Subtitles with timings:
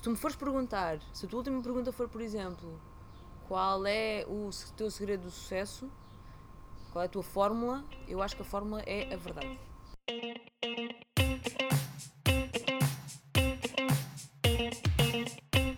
[0.00, 2.80] Se tu me fores perguntar, se a tua última pergunta for, por exemplo,
[3.46, 5.90] qual é o teu segredo do sucesso,
[6.90, 9.60] qual é a tua fórmula, eu acho que a fórmula é a verdade.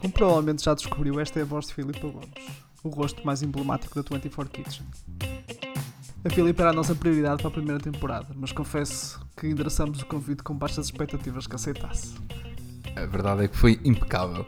[0.00, 2.30] Como provavelmente já descobriu, esta é a voz de Filipe Gomes,
[2.84, 4.86] o rosto mais emblemático da 24 Kitchen.
[6.24, 10.06] A Filipe era a nossa prioridade para a primeira temporada, mas confesso que endereçamos o
[10.06, 12.14] convite com baixas expectativas que aceitasse.
[12.96, 14.46] A verdade é que foi impecável.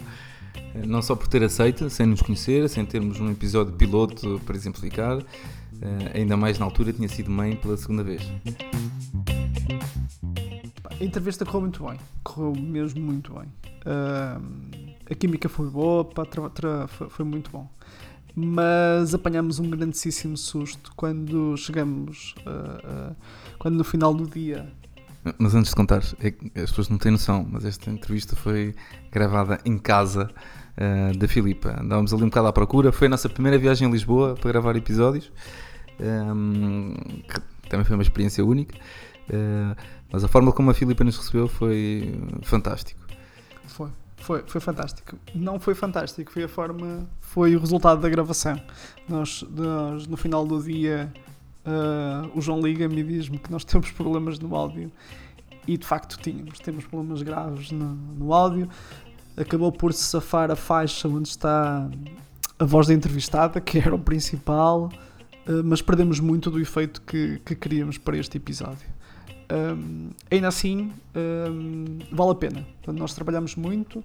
[0.87, 5.19] Não só por ter aceito, sem nos conhecer, sem termos um episódio piloto para exemplificar,
[5.81, 8.23] eh, ainda mais na altura tinha sido mãe pela segunda vez.
[11.01, 13.49] A entrevista correu muito bem, correu mesmo muito bem.
[15.11, 16.25] A química foi boa, pá,
[17.11, 17.69] foi, muito bom.
[18.35, 23.13] Mas apanhamos um grandíssimo susto quando chegamos, ah, ah,
[23.59, 24.73] quando no final do dia
[25.39, 28.75] Mas antes de contar, é as pessoas não têm noção, mas esta entrevista foi
[29.11, 30.31] gravada em casa
[30.77, 31.81] eh, da Filipa.
[31.81, 32.93] Andávamos ali um bocado à procura.
[32.93, 35.33] Foi a nossa primeira viagem a Lisboa para gravar episódios,
[35.99, 36.93] ehm,
[37.29, 38.77] que também foi uma experiência única.
[39.31, 39.77] Eh,
[40.13, 43.01] mas a forma como a Filipa nos recebeu foi fantástico.
[43.67, 45.17] Foi, foi, foi fantástico.
[45.35, 48.61] Não foi fantástico, foi a forma, foi o resultado da gravação.
[49.09, 51.13] Nós, nós no final do dia,
[51.67, 54.91] ah, o João liga-me e diz-me que nós temos problemas no áudio.
[55.67, 58.69] E de facto tínhamos, temos problemas graves no, no áudio.
[59.37, 61.89] Acabou por se safar a faixa onde está
[62.59, 64.91] a voz da entrevistada, que era o principal,
[65.47, 68.95] ah, mas perdemos muito do efeito que, que queríamos para este episódio.
[69.53, 72.67] Um, ainda assim, um, vale a pena.
[72.83, 74.03] Portanto, nós trabalhamos muito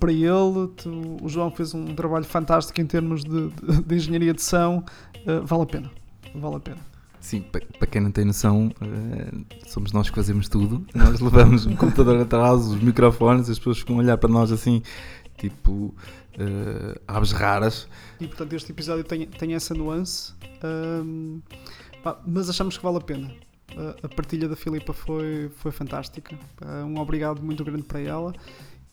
[0.00, 0.68] para ele.
[0.76, 4.78] tu- o João fez um trabalho fantástico em termos de, de- de engenharia de som.
[5.26, 5.90] Uh, vale a pena.
[6.34, 6.78] Vale a pena.
[7.20, 9.30] Sim, pa- para quem não tem noção, eh,
[9.68, 10.86] somos nós que fazemos tudo.
[10.94, 14.82] Nós levamos um computador atrás, os microfones, as pessoas ficam a olhar para nós assim,
[15.36, 15.94] tipo,
[16.38, 17.86] eh, aves raras.
[18.18, 20.32] E portanto, este episódio tem, tem essa nuance.
[20.64, 21.40] Um,
[22.02, 23.30] pá, mas achamos que vale a pena.
[23.76, 26.34] A- a partilha da Filipa foi, foi fantástica.
[26.62, 28.32] Uh, um obrigado muito grande para ela.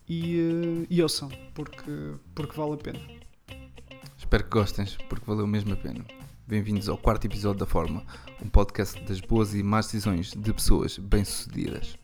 [0.10, 3.00] E, uh, e ouçam, porque, porque vale a pena.
[4.18, 6.04] Espero que gostem, porque valeu mesmo a pena.
[6.48, 8.06] Bem-vindos ao quarto episódio da Forma,
[8.42, 12.00] um podcast das boas e más decisões de pessoas bem-sucedidas.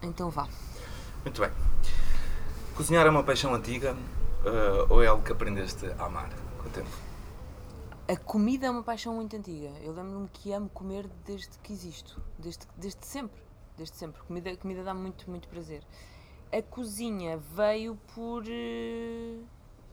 [0.00, 0.46] Então vá.
[1.24, 1.50] Muito bem.
[2.76, 3.96] Cozinhar é uma paixão antiga
[4.44, 7.05] eh, ou é algo que aprendeste a amar com o tempo?
[8.08, 9.68] A comida é uma paixão muito antiga.
[9.82, 12.22] Eu lembro-me que amo comer desde que existo.
[12.38, 13.42] Desde, desde sempre.
[13.76, 14.22] Desde sempre.
[14.22, 15.82] Comida, comida dá muito, muito prazer.
[16.52, 19.40] A cozinha veio por eh,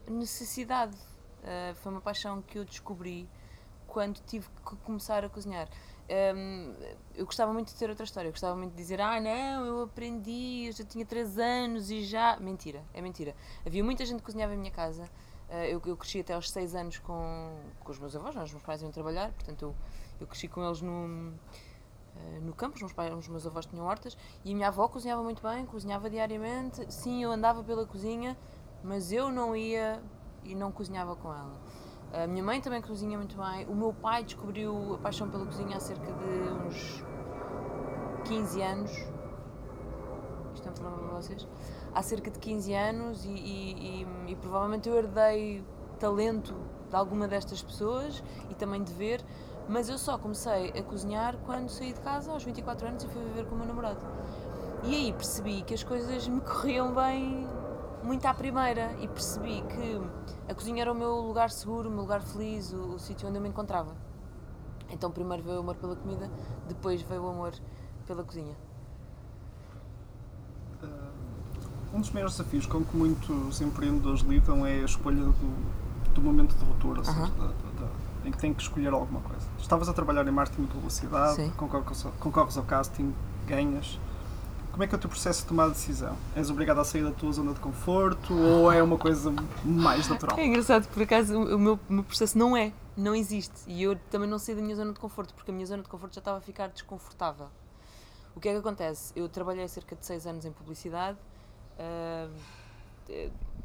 [0.08, 0.96] necessidade.
[1.44, 3.28] Eh, foi uma paixão que eu descobri
[3.88, 5.68] quando tive que começar a cozinhar.
[6.36, 6.76] Hum,
[7.16, 8.28] eu gostava muito de ter outra história.
[8.28, 12.04] Eu gostava muito de dizer: Ah, não, eu aprendi, eu já tinha 3 anos e
[12.04, 12.38] já.
[12.40, 13.36] Mentira, é mentira.
[13.66, 15.10] Havia muita gente que cozinhava em minha casa.
[15.54, 18.64] Uh, eu, eu cresci até aos 6 anos com, com os meus avós, os meus
[18.64, 19.76] pais iam trabalhar, portanto eu,
[20.20, 23.86] eu cresci com eles no, uh, no campo, os meus, pais, os meus avós tinham
[23.86, 26.92] hortas e a minha avó cozinhava muito bem, cozinhava diariamente.
[26.92, 28.36] Sim, eu andava pela cozinha,
[28.84, 30.02] mas eu não ia
[30.44, 31.62] e não cozinhava com ela.
[32.12, 33.68] A minha mãe também cozinha muito bem.
[33.68, 37.04] O meu pai descobriu a paixão pela cozinha há cerca de uns
[38.26, 38.92] 15 anos.
[40.56, 41.48] Isto é um problema para vocês?
[41.96, 45.64] Há cerca de 15 anos e, e- e- e provavelmente eu herdei
[46.00, 46.56] talento
[46.90, 49.24] de alguma destas pessoas e também de ver,
[49.70, 53.24] mas eu só comecei a cozinhar quando saí de casa aos 24 anos e fui
[53.24, 54.00] viver com o meu namorado.
[54.84, 57.48] E aí percebi que as coisas me corriam bem
[58.04, 60.02] muito à primeira e percebi que
[60.50, 63.38] a cozinha era o meu lugar seguro, o meu lugar feliz, o, o sítio onde
[63.38, 63.96] eu me encontrava.
[64.90, 66.30] Então primeiro veio o amor pela comida,
[66.68, 67.54] depois veio o amor
[68.06, 68.56] pela cozinha.
[71.94, 76.56] Um dos maiores desafios com que muitos empreendedores lidam é a escolha do, do momento
[76.56, 77.30] de ruptura, ou seja, Aham.
[77.38, 79.46] da- da- da- em que tem que escolher alguma coisa.
[79.60, 81.50] Estavas a trabalhar em marketing e publicidade, Sim.
[81.52, 83.14] concorres, ao- concorres ao casting,
[83.46, 84.00] ganhas.
[84.72, 86.18] Como é que é o teu processo de tomar a decisão?
[86.36, 89.32] És obrigado a sair da tua zona de conforto ou é uma coisa
[89.64, 90.40] mais natural?
[90.40, 93.54] É engraçado, por acaso o meu, o meu processo não é, não existe.
[93.68, 95.90] E eu também não saí da minha zona de conforto, porque a minha zona de
[95.90, 97.50] conforto já estava a ficar desconfortável.
[98.36, 99.14] O que é que acontece?
[99.16, 101.20] Eu trabalhei cerca de 6 anos em publicidade.
[101.80, 102.30] Ah,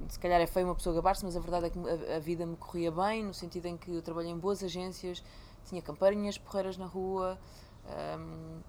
[0.08, 1.78] se calhar é feio uma pessoa gabar-se, mas a verdade é que
[2.12, 5.22] a, vida me corria bem, no sentido em que eu trabalhei em boas agências,
[5.64, 7.38] tinha campanhas porreiras na rua,
[7.86, 8.60] ahm,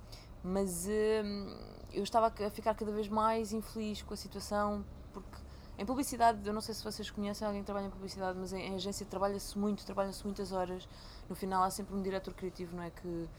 [0.43, 1.55] mas ahm,
[1.93, 5.37] eu estava a ficar cada vez mais infeliz com a situação porque
[5.77, 8.61] Em publicidade, eu não sei se vocês conhecem alguém que trabalha em publicidade, mas em,
[8.67, 10.87] em agência trabalha-se muito, trabalha-se muitas horas.
[11.29, 12.89] No final há sempre um diretor criativo, não é?
[12.89, 13.29] Que,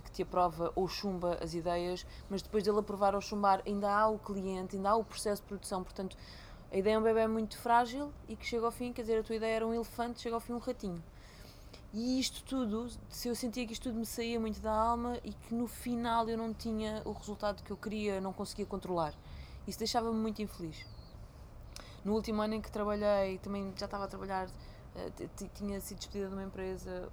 [0.00, 4.08] que te aprova ou chumba as ideias, mas depois dele aprovar ou chumbar, ainda há
[4.08, 5.82] o cliente, ainda há o processo de produção.
[5.82, 6.16] Portanto,
[6.72, 9.22] a ideia é um bebê muito frágil e que chega ao fim, quer dizer, a
[9.22, 11.02] tua ideia era um elefante, chega ao fim um ratinho.
[11.92, 15.32] E isto tudo, se eu sentia que isto tudo me saía muito da alma e
[15.32, 19.14] que no final eu não tinha o resultado que eu queria, não conseguia controlar.
[19.64, 20.84] Isso deixava-me muito infeliz.
[22.04, 24.48] No último ano em que trabalhei, também já estava a trabalhar,
[24.96, 25.10] eh,
[25.54, 27.08] tinha sido despedida de uma empresa,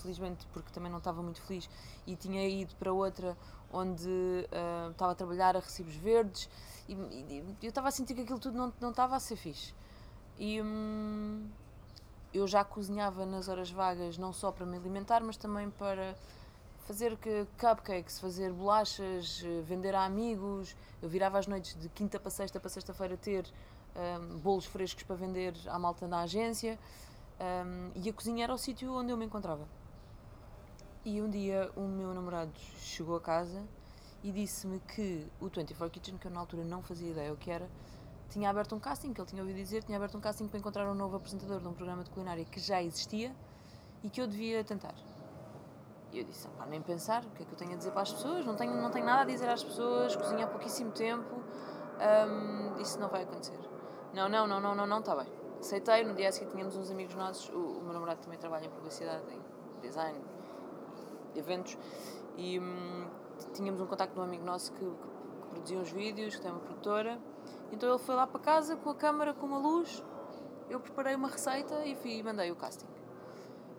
[0.00, 1.68] felizmente porque também não estava muito feliz,
[2.06, 3.36] e tinha ido para outra
[3.72, 6.48] onde uh, estava a trabalhar a recibos verdes
[6.88, 9.72] e, e, eu estava a sentir que aquilo tudo não, não estava a ser fixe.
[10.36, 11.48] E hum,
[12.34, 16.16] eu já cozinhava nas horas vagas, não só para me alimentar, mas também para
[16.86, 17.16] fazer
[17.58, 20.74] cupcakes, fazer bolachas, eh, vender a amigos.
[21.00, 23.46] Eu virava às noites de quinta para sexta para sexta-feira ter
[23.94, 26.78] um, bolos frescos para vender à malta na agência.
[27.40, 29.66] Um, e a cozinha era o sítio onde eu me encontrava.
[31.02, 33.66] E um dia o meu namorado chegou a casa
[34.22, 37.50] e disse-me que o 24 Kitchen, que eu na altura não fazia ideia o que
[37.50, 37.66] era,
[38.28, 40.86] tinha aberto um casting, que ele tinha ouvido dizer, tinha aberto um casting para encontrar
[40.90, 43.34] um novo apresentador de um programa de culinária que já existia
[44.04, 44.94] e que eu devia tentar.
[46.12, 48.02] E eu disse, pá, nem pensar, o que é que eu tenho a dizer para
[48.02, 48.44] as pessoas?
[48.44, 51.42] Não tenho, não tenho nada a dizer às pessoas, cozinho há pouquíssimo tempo,
[52.28, 53.58] um, isso não vai acontecer.
[54.12, 55.26] Não, não, não, não, não, não, está bem.
[55.60, 58.66] Aceitei, no dia a seguir tínhamos uns amigos nossos, o, o meu namorado também trabalha
[58.66, 60.18] em publicidade, em design,
[61.34, 61.76] eventos,
[62.36, 63.06] e hum,
[63.54, 66.50] tínhamos um contacto de um amigo nosso que, que, que, produzia uns vídeos, que tem
[66.50, 67.18] uma produtora,
[67.72, 70.02] então ele foi lá para casa com a câmera, com uma luz,
[70.68, 72.86] eu preparei uma receita e fui, mandei o casting.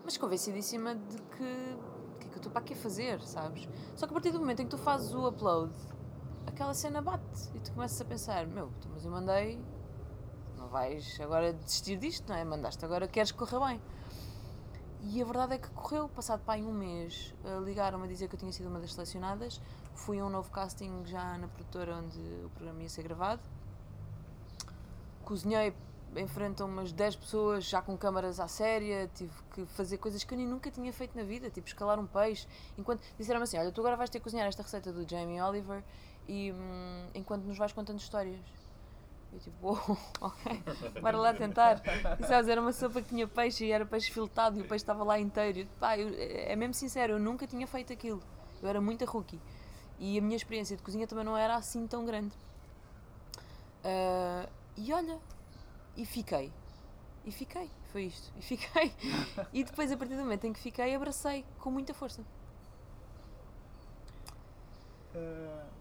[0.04, 1.78] Mas convencidíssima de que
[2.22, 3.68] que é que eu estou para aqui fazer, sabes?
[3.96, 5.74] Só que a partir do momento em que tu fazes o upload,
[6.46, 9.60] aquela cena bate e tu começas a pensar, meu, então, mas eu mandei,
[10.58, 12.44] não vais agora desistir disto, não é?
[12.44, 13.82] Mandaste agora, queres que corra bem.
[15.04, 17.34] E a verdade é que correu, passado para um mês,
[17.66, 19.60] ligaram-me a dizer que eu tinha sido uma das selecionadas.
[19.96, 23.42] Fui a um novo casting já na produtora onde o programa ia ser gravado.
[25.26, 25.74] Cozinhei
[26.16, 30.24] em frente a umas 10 pessoas, já com câmaras à séria, tive que fazer coisas
[30.24, 32.48] que eu nem nunca tinha feito na vida, tipo escalar um peixe.
[32.78, 35.84] Enquanto disseram-me assim: Olha, tu agora vais ter que cozinhar esta receita do Jamie Oliver
[36.28, 38.40] e hum, enquanto nos vais contando histórias.
[39.32, 40.64] Eu tipo, oh, ok,
[41.02, 41.82] bora lá tentar.
[42.20, 44.84] E sabes, era uma sopa que tinha peixe e era peixe filtrado e o peixe
[44.84, 45.68] estava lá inteiro.
[45.80, 48.22] Pá, eu, é mesmo sincero, eu nunca tinha feito aquilo.
[48.62, 49.40] Eu era muito rookie.
[49.98, 52.36] E a minha experiência de cozinha também não era assim tão grande.
[53.86, 55.18] Uh, e olha,
[55.96, 56.52] e fiquei.
[57.24, 58.34] E fiquei, foi isto.
[58.38, 58.94] E fiquei.
[59.54, 62.22] e depois, a partir do momento em que fiquei, abracei com muita força.
[65.16, 65.81] Uh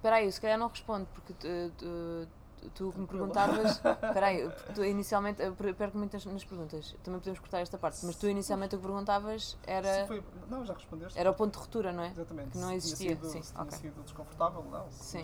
[0.00, 2.28] Espera aí, se calhar não respondo, porque tu, tu,
[2.74, 3.72] tu me perguntavas.
[3.84, 5.42] Espera aí, tu inicialmente.
[5.76, 9.58] Perco muitas nas perguntas, também podemos cortar esta parte, mas tu inicialmente o que perguntavas
[9.66, 10.00] era.
[10.00, 11.18] Sim, foi, não, já respondeste.
[11.18, 12.08] Era o ponto de ruptura, não é?
[12.12, 12.52] Exatamente.
[12.52, 13.10] Que não existia.
[13.10, 13.78] Sido, sim, tinha okay.
[13.78, 14.90] sido desconfortável, não?
[14.90, 15.20] Sim.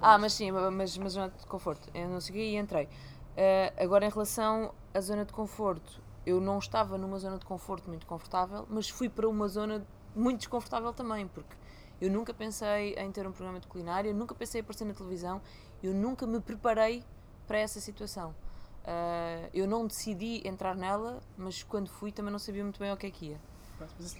[0.00, 1.90] Ah, ah, mas sim, mas, mas zona de conforto.
[1.92, 2.84] Eu não segui e entrei.
[2.84, 7.88] Uh, agora, em relação à zona de conforto, eu não estava numa zona de conforto
[7.88, 9.84] muito confortável, mas fui para uma zona
[10.14, 11.57] muito desconfortável também, porque
[12.00, 15.40] eu nunca pensei em ter um programa de culinária, nunca pensei em aparecer na televisão,
[15.82, 17.02] eu nunca me preparei
[17.46, 18.34] para essa situação.
[18.84, 22.96] Uh, eu não decidi entrar nela, mas quando fui também não sabia muito bem o
[22.96, 23.40] que é que ia.
[23.78, 24.16] Mas isso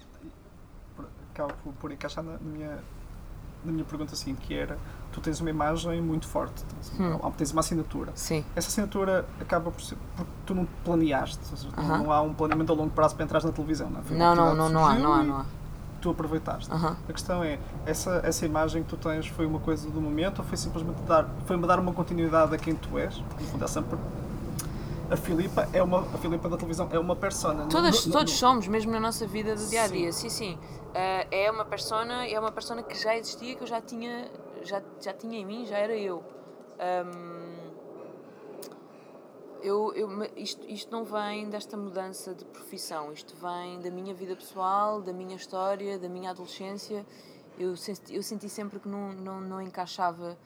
[1.33, 2.83] acaba por, por encaixar na, minha,
[3.65, 4.77] na minha pergunta assim, que era,
[5.13, 7.31] tu tens uma imagem muito forte, tens, hum.
[7.37, 8.13] tens uma assinatura.
[8.15, 8.45] Sim.
[8.55, 11.99] Essa assinatura acaba por ser, porque tu não planeaste, seja, uh -huh.
[11.99, 14.03] não há um planeamento a longo prazo para entrar na televisão, não é?
[14.11, 15.47] Não, não, não, não há, não há, não há
[15.99, 16.73] tu aproveitaste.
[16.73, 16.97] Uhum.
[17.09, 20.45] A questão é, essa, essa imagem que tu tens foi uma coisa do momento ou
[20.45, 23.19] foi simplesmente dar, foi dar uma continuidade a quem tu és?
[23.19, 23.99] No fundo, é sempre
[25.11, 28.33] a Filipa é uma a Filipa da televisão é uma persona todos no, no, todos
[28.33, 28.39] no...
[28.39, 30.59] somos mesmo na nossa vida do dia a dia sim sim, sim.
[30.89, 34.31] Uh, é uma persona é uma persona que já existia que eu já tinha
[34.63, 36.23] já já tinha em mim já era eu
[36.79, 37.48] um,
[39.63, 44.37] eu, eu, isto, isto não vem desta mudança de profissão, isto vem da minha vida
[44.37, 47.05] pessoal, da minha história, da minha adolescência.
[47.59, 50.39] Eu senti, eu senti sempre que não, não, não encaixava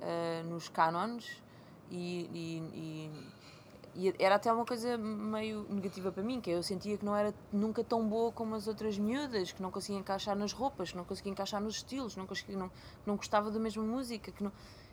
[0.00, 1.42] uh, nos cânones
[1.90, 3.10] e, e,
[3.94, 7.34] e, era até uma coisa meio negativa para mim, que eu sentia que não era
[7.52, 11.04] nunca tão boa como as outras miúdas, que não conseguia encaixar nas roupas, que não
[11.04, 12.70] conseguia encaixar nos estilos, não, conseguia, não,
[13.04, 14.50] não gostava da mesma música, que não,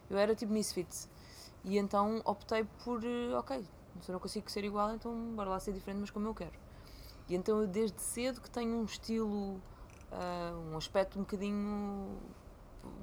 [0.09, 1.09] eu era tipo misfits.
[1.63, 3.63] E então optei por, eh, ok,
[4.01, 6.53] se eu não consigo ser igual, então bora lá ser diferente, mas como eu quero.
[7.29, 9.55] E então eu desde cedo que tenho um estilo,
[10.11, 12.17] uh, um aspecto um bocadinho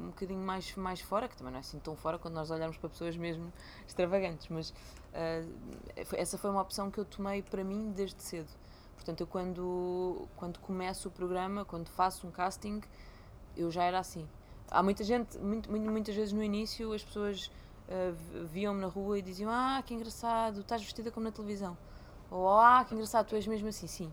[0.01, 2.77] um bocadinho mais, mais fora, que também não é assim tão fora quando nós olharmos
[2.77, 3.53] para pessoas mesmo
[3.87, 8.49] extravagantes, mas uh, essa foi uma opção que eu tomei para mim desde cedo.
[8.97, 12.81] Portanto, eu quando, quando começo o programa, quando faço um casting,
[13.57, 14.29] eu já era assim.
[14.71, 17.51] Há muita gente, muito, muitas vezes no início, as pessoas
[17.89, 21.77] uh, viam-me na rua e diziam: Ah, que engraçado, estás vestida como na televisão.
[22.31, 24.13] Ou Ah, que engraçado, tu és mesmo assim, sim.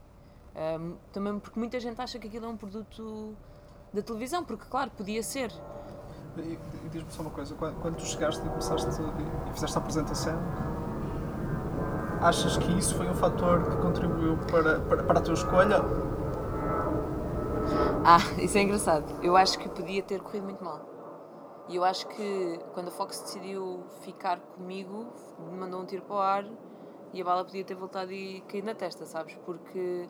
[0.55, 3.36] Uh, também porque muita gente acha que aquilo é um produto
[3.94, 5.51] da televisão, porque, claro, podia ser.
[6.38, 9.82] E, e diz-me só uma coisa: quando, quando, tu chegaste e começaste e fizeste a
[9.82, 10.39] apresentação,
[12.22, 15.82] achas que isso foi um fator que contribuiu para, para, para a tua escolha?
[18.05, 19.05] Ah, isso é engraçado.
[19.24, 20.95] Eu acho que podia ter corrido muito mal.
[21.67, 25.07] E eu acho que quando a Fox decidiu ficar comigo,
[25.39, 26.45] me mandou um tiro para o ar
[27.13, 29.36] e a bala podia ter voltado e caído na testa, sabes?
[29.45, 30.07] Porque.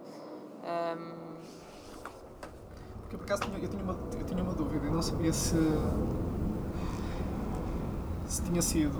[0.63, 1.35] Um,
[3.01, 5.55] porque por acaso eu tinha, uma, eu tinha uma dúvida, eu não sabia se.
[8.25, 8.97] se tinha sido.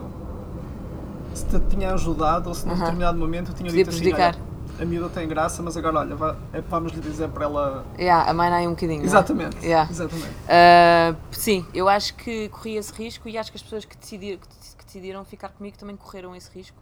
[1.33, 2.79] se te tinha ajudado ou se num uh -huh.
[2.81, 4.29] determinado momento eu tinha Podia dito prejudicar.
[4.29, 4.44] assim: olha,
[4.79, 7.85] a miúda tem graça, mas agora olha, é, vamos lhe dizer para ela.
[7.97, 9.01] Yeah, a mãe aí um bocadinho.
[9.01, 9.05] É?
[9.05, 9.57] Exatamente.
[9.57, 9.67] É?
[9.67, 9.89] Yeah.
[9.89, 10.29] exatamente.
[10.29, 14.39] Uh, sim, eu acho que corri esse risco e acho que as pessoas que decidiram,
[14.39, 16.77] que decidiram ficar comigo também correram esse risco.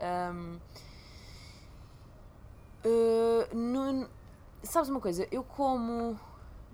[0.00, 0.58] Um,
[2.84, 4.08] uh, no,
[4.62, 5.26] sabes uma coisa?
[5.30, 6.18] Eu, como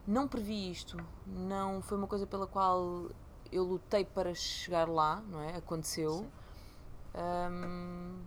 [0.07, 0.97] não previ isto,
[1.27, 3.07] não foi uma coisa pela qual
[3.53, 5.57] eu lutei para chegar lá, não é?
[5.57, 6.27] Aconteceu.
[7.15, 8.19] Um,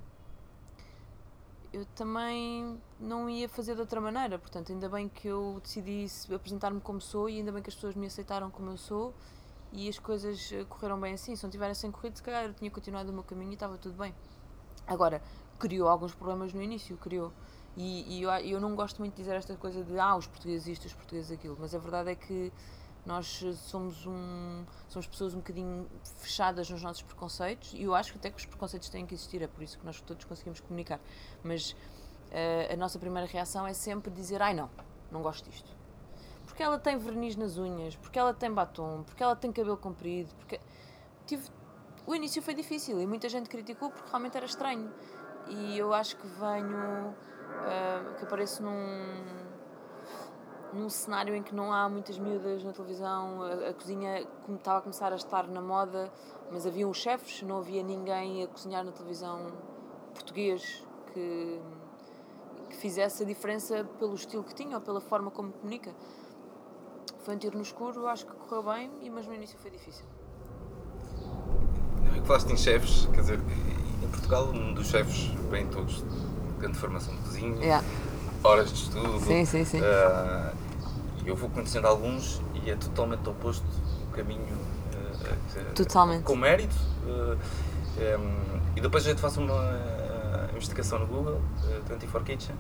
[1.74, 6.82] eu também não ia fazer de outra maneira, portanto, ainda bem que eu decidi apresentar-me
[6.82, 9.14] como sou e ainda bem que as pessoas me aceitaram como eu sou
[9.72, 11.36] e as coisas eh, correram bem assim.
[11.36, 13.98] Se não tivessem corrido, se calhar eu tinha continuado o meu caminho e estava tudo
[13.98, 14.14] bem.
[14.86, 15.22] Agora,
[15.58, 17.32] criou alguns problemas no início, criou.
[17.78, 20.68] E, e eu, eu, não gosto muito de dizer esta coisa de ah, os portugueses
[20.68, 22.52] isto, os portugueses aquilo, mas a verdade é que
[23.06, 28.18] nós somos um somos pessoas um bocadinho fechadas nos nossos preconceitos e eu acho que
[28.18, 31.00] até que os preconceitos têm que existir, é por isso que nós todos conseguimos comunicar.
[31.44, 34.70] Mas uh, a nossa primeira reação é sempre dizer ai não,
[35.12, 35.76] não gosto disto.
[36.46, 40.34] Porque ela tem verniz nas unhas, porque ela tem batom, porque ela tem cabelo comprido,
[40.36, 40.60] porque
[41.26, 41.50] tive
[42.08, 44.92] o início foi difícil e muita gente criticou porque realmente era estranho.
[45.48, 49.45] E eu acho que venho uh, que apareço num,
[50.76, 54.82] num cenário em que não há muitas miúdas na televisão, a, a cozinha estava a
[54.82, 56.12] começar a estar na moda,
[56.52, 59.48] mas havia os chefes, não havia ninguém a cozinhar na televisão
[60.14, 61.60] português que,
[62.70, 65.92] que fizesse a diferença pelo estilo que tinha ou pela forma como comunica.
[67.20, 70.06] Foi um tiro no escuro, acho que correu bem, mas no início foi difícil.
[72.04, 73.40] Não é que falaste em chefes, quer dizer,
[74.04, 76.04] em Portugal, um dos chefes vem todos
[76.60, 77.86] grande formação de cozinha, yeah.
[78.44, 79.20] horas de estudo.
[79.22, 79.80] Sim, sim, sim.
[79.82, 80.65] Uh,
[81.26, 83.66] eu vou conhecendo alguns e é totalmente oposto
[84.08, 84.42] o caminho.
[84.44, 86.24] Uh, totalmente.
[86.24, 86.76] Com mérito.
[87.04, 87.38] Uh,
[88.20, 91.42] um, e depois a gente faz uma investigação no Google,
[91.88, 92.56] 24 Kitchen,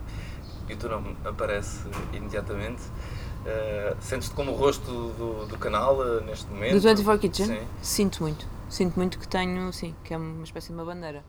[0.68, 2.82] e o teu nome aparece imediatamente.
[2.82, 6.74] Uh, Sentes-te como o rosto do, do canal uh, neste momento?
[6.74, 7.46] Do 24 Kitchen?
[7.46, 7.68] Sim.
[7.82, 8.48] Sinto muito.
[8.70, 11.24] Sinto muito que tenho, sim, que é uma espécie de uma bandeira.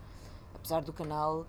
[0.55, 1.47] Apesar do canal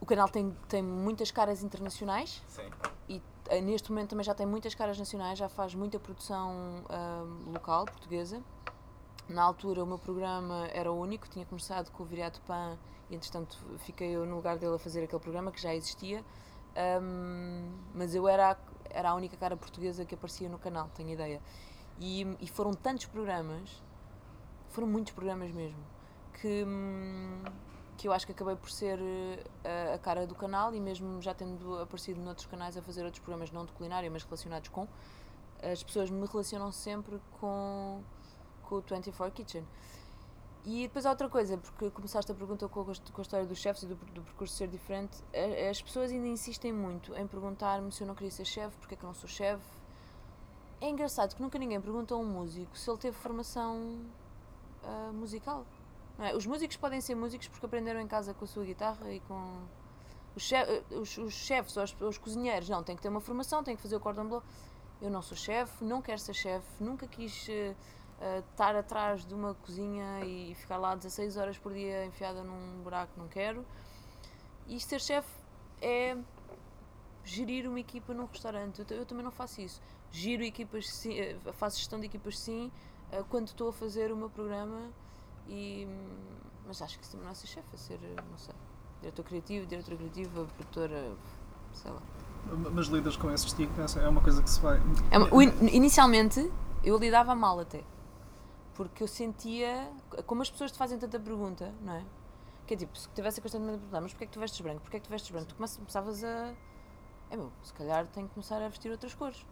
[0.00, 2.62] o canal tem, tem muitas caras internacionais Sim.
[3.08, 3.22] e uh,
[3.62, 8.42] neste momento também já tem muitas caras nacionais, já faz muita produção uh, local, portuguesa.
[9.28, 12.78] Na altura o meu programa era o único, tinha começado com o Viriato Pan
[13.10, 16.24] e entretanto fiquei eu no lugar dele a fazer aquele programa que já existia.
[17.00, 18.56] Um, mas eu era
[18.90, 21.40] era a única cara portuguesa que aparecia no canal, tenho ideia.
[21.98, 23.82] E, e foram tantos programas,
[24.68, 25.82] foram muitos programas mesmo,
[26.40, 26.64] que.
[26.64, 27.42] Hum,
[27.96, 31.34] que eu acho que acabei por ser uh, a cara do canal e mesmo já
[31.34, 34.86] tendo aparecido noutros canais a fazer outros programas não de culinária, mas relacionados com,
[35.62, 38.02] as pessoas me relacionam sempre com,
[38.62, 39.66] com o 24 Kitchen.
[40.64, 43.56] E depois há outra coisa, porque começaste a pergunta com a, com a história dos
[43.56, 45.16] chefes e do, do, percurso ser diferente,
[45.70, 48.96] as pessoas ainda insistem muito em perguntar-me se eu não queria ser chefe, porque é
[48.96, 49.64] que eu não sou chefe.
[50.80, 54.00] É engraçado que nunca ninguém pergunta a um músico se ele teve formação
[54.82, 55.64] uh, musical.
[56.18, 56.34] É?
[56.34, 59.64] Os músicos podem ser músicos porque aprenderam em casa com a sua guitarra e com.
[60.34, 63.62] Os, chef, os, os chefes ou os, os, cozinheiros, não, têm que ter uma formação,
[63.64, 64.42] têm que fazer o cordon bleu.
[65.00, 67.76] Eu não sou chefe, não quero ser chefe, nunca quis uh,
[68.50, 73.12] estar atrás de uma cozinha e ficar lá 16 horas por dia enfiada num buraco,
[73.16, 73.64] não quero.
[74.66, 75.28] E ser chefe
[75.80, 76.16] é
[77.24, 78.80] gerir uma equipa num restaurante.
[78.80, 79.80] Eu, eu, também não faço isso.
[80.10, 82.70] Giro equipas, sim, eh, faço gestão de equipas sim,
[83.28, 84.90] quando estou a fazer o meu programa
[85.48, 85.86] e,
[86.66, 88.00] mas acho que isso também não é ser chefe, é ser,
[88.30, 88.54] não sei,
[89.00, 91.16] diretor criativo, diretora criativa, produtora,
[91.72, 92.02] sei lá.
[92.72, 93.86] Mas lidas com esse estigma?
[94.00, 94.80] É uma coisa que se vai.
[95.10, 96.50] É uma, inicialmente,
[96.84, 97.82] eu lidava mal até.
[98.74, 99.90] Porque eu sentia,
[100.26, 102.04] como as pessoas te fazem tanta pergunta, não é?
[102.66, 104.80] Que é tipo, se tivesse constantemente a perguntar, mas porquê é que tu vestes branco?
[104.80, 105.46] Porquê é que tu vestes branco?
[105.48, 106.54] Tu começavas a.
[107.30, 109.44] É meu, se calhar tenho que começar a vestir outras cores.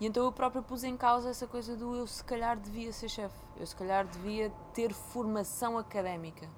[0.00, 3.08] E então eu própria pus em causa essa coisa do eu se calhar devia ser
[3.08, 6.48] chefe, eu se calhar devia ter formação académica.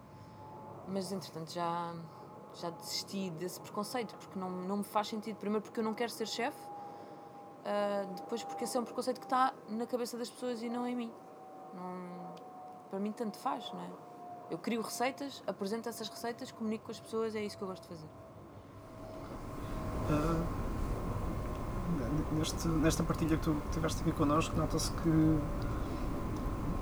[0.88, 1.95] Mas entretanto já,
[2.55, 5.37] já desisti desse preconceito, porque não, não me faz sentido.
[5.37, 9.26] Primeiro porque eu não quero ser chefe, uh, depois porque esse é um preconceito que
[9.26, 11.12] está na cabeça das pessoas e não em mim.
[11.75, 12.35] Não,
[12.88, 13.90] para mim tanto faz, não é?
[14.49, 17.83] Eu crio receitas, apresento essas receitas, comunico com as pessoas, é isso que eu gosto
[17.83, 18.09] de fazer.
[20.09, 20.55] Uh
[22.33, 25.38] neste, nesta partilha que tu tiveste aqui connosco, nota-se que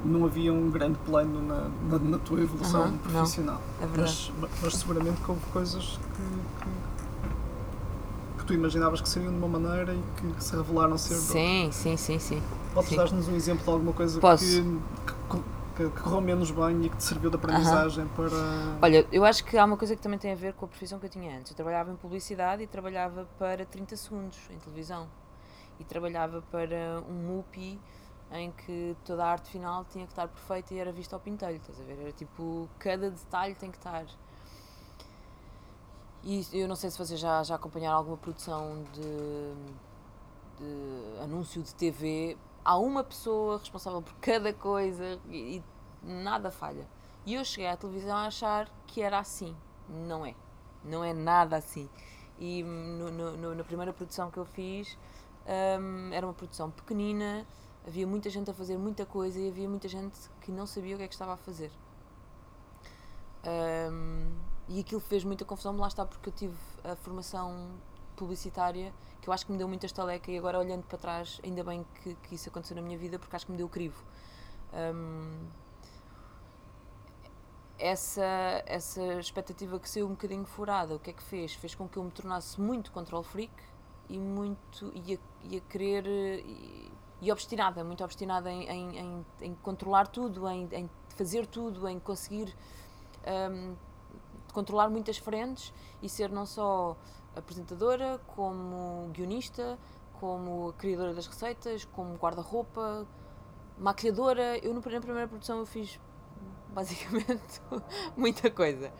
[0.04, 3.60] não havia um grande plano na, na, na tua evolução uhum, profissional.
[3.80, 4.32] Não, é mas,
[4.62, 9.94] mas, seguramente que houve coisas que, que, que, tu imaginavas que seriam de uma maneira
[9.94, 12.42] e que se revelaram ser Sim, sim, sim, sim.
[12.74, 14.44] Podes dar-nos um exemplo de alguma coisa Posso.
[14.44, 15.36] que,
[15.76, 18.28] que, que correu menos bem e que te serviu de aprendizagem para.
[18.82, 20.98] Olha, eu acho que há uma coisa que também tem a ver com a profissão
[20.98, 21.50] que eu tinha antes.
[21.50, 25.08] Eu trabalhava em publicidade e trabalhava para 30 segundos em televisão
[25.78, 27.80] e trabalhava para um MUPI
[28.32, 31.56] em que toda a arte final tinha que estar perfeita e era vista ao pintelho,
[31.56, 31.98] estás a ver?
[32.00, 34.04] Era tipo, cada detalhe tem que estar.
[36.22, 39.54] E eu não sei se vocês já, já acompanharam alguma produção de,
[40.58, 42.36] de anúncio de TV.
[42.64, 45.62] Há uma pessoa responsável por cada coisa e, e
[46.02, 46.88] nada falha.
[47.26, 49.54] E eu cheguei à televisão a achar que era assim.
[49.88, 50.34] Não é.
[50.82, 51.88] Não é nada assim.
[52.38, 54.98] E no, no, na primeira produção que eu fiz,
[55.46, 57.46] um, era uma produção pequenina,
[57.86, 60.98] havia muita gente a fazer muita coisa e havia muita gente que não sabia o
[60.98, 61.70] que é que estava a fazer.
[63.46, 64.32] Um,
[64.68, 67.72] e aquilo fez muita confusão, lá está, porque eu tive a formação
[68.16, 71.64] publicitária que eu acho que me deu muita estaleca e agora olhando para trás, ainda
[71.64, 74.02] bem que, que isso aconteceu na minha vida porque acho que me deu crivo.
[74.72, 75.48] Um,
[77.78, 81.54] essa, essa expectativa que saiu um bocadinho furada, o que é que fez?
[81.54, 83.52] Fez com que eu me tornasse muito control freak
[84.08, 86.90] e muito e a, e a querer e,
[87.20, 90.68] e, obstinada, muito obstinada em, em, em, em controlar tudo, em,
[91.16, 92.54] fazer tudo, em conseguir
[93.26, 93.74] um,
[94.52, 96.96] controlar muitas frentes e ser não só
[97.34, 99.78] apresentadora, como guionista,
[100.20, 103.06] como criadora das receitas, como guarda-roupa,
[103.78, 104.58] maquilhadora.
[104.58, 105.98] Eu na primeira produção eu fiz
[106.68, 107.60] basicamente
[108.16, 108.92] muita coisa.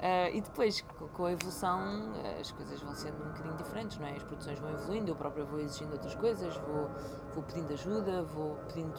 [0.00, 0.82] Uh, e depois,
[1.12, 4.16] com a evolução, as coisas vão sendo um bocadinho diferentes, não é?
[4.16, 6.88] As produções vão evoluindo, eu própria vou exigindo outras coisas, vou,
[7.34, 8.94] vou pedindo ajuda, vou pedindo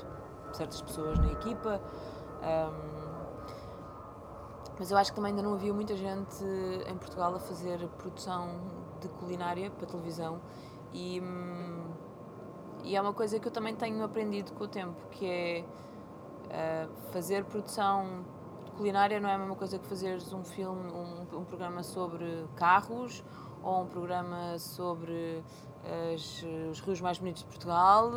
[0.53, 1.81] certas pessoas na equipa.
[2.43, 3.11] Um,
[4.77, 6.43] mas eu acho que também ainda não havia muita gente
[6.87, 8.61] em Portugal a fazer produção
[8.99, 10.39] de culinária para televisão
[10.93, 11.91] e, hum,
[12.83, 15.65] e é uma coisa que eu também tenho aprendido com o tempo, que é
[16.45, 18.25] uh, fazer produção
[18.82, 23.24] culinária não é a mesma coisa que fazeres um filme, um, um programa sobre carros
[23.62, 25.44] ou um programa sobre
[26.12, 28.12] as, os rios mais bonitos de Portugal,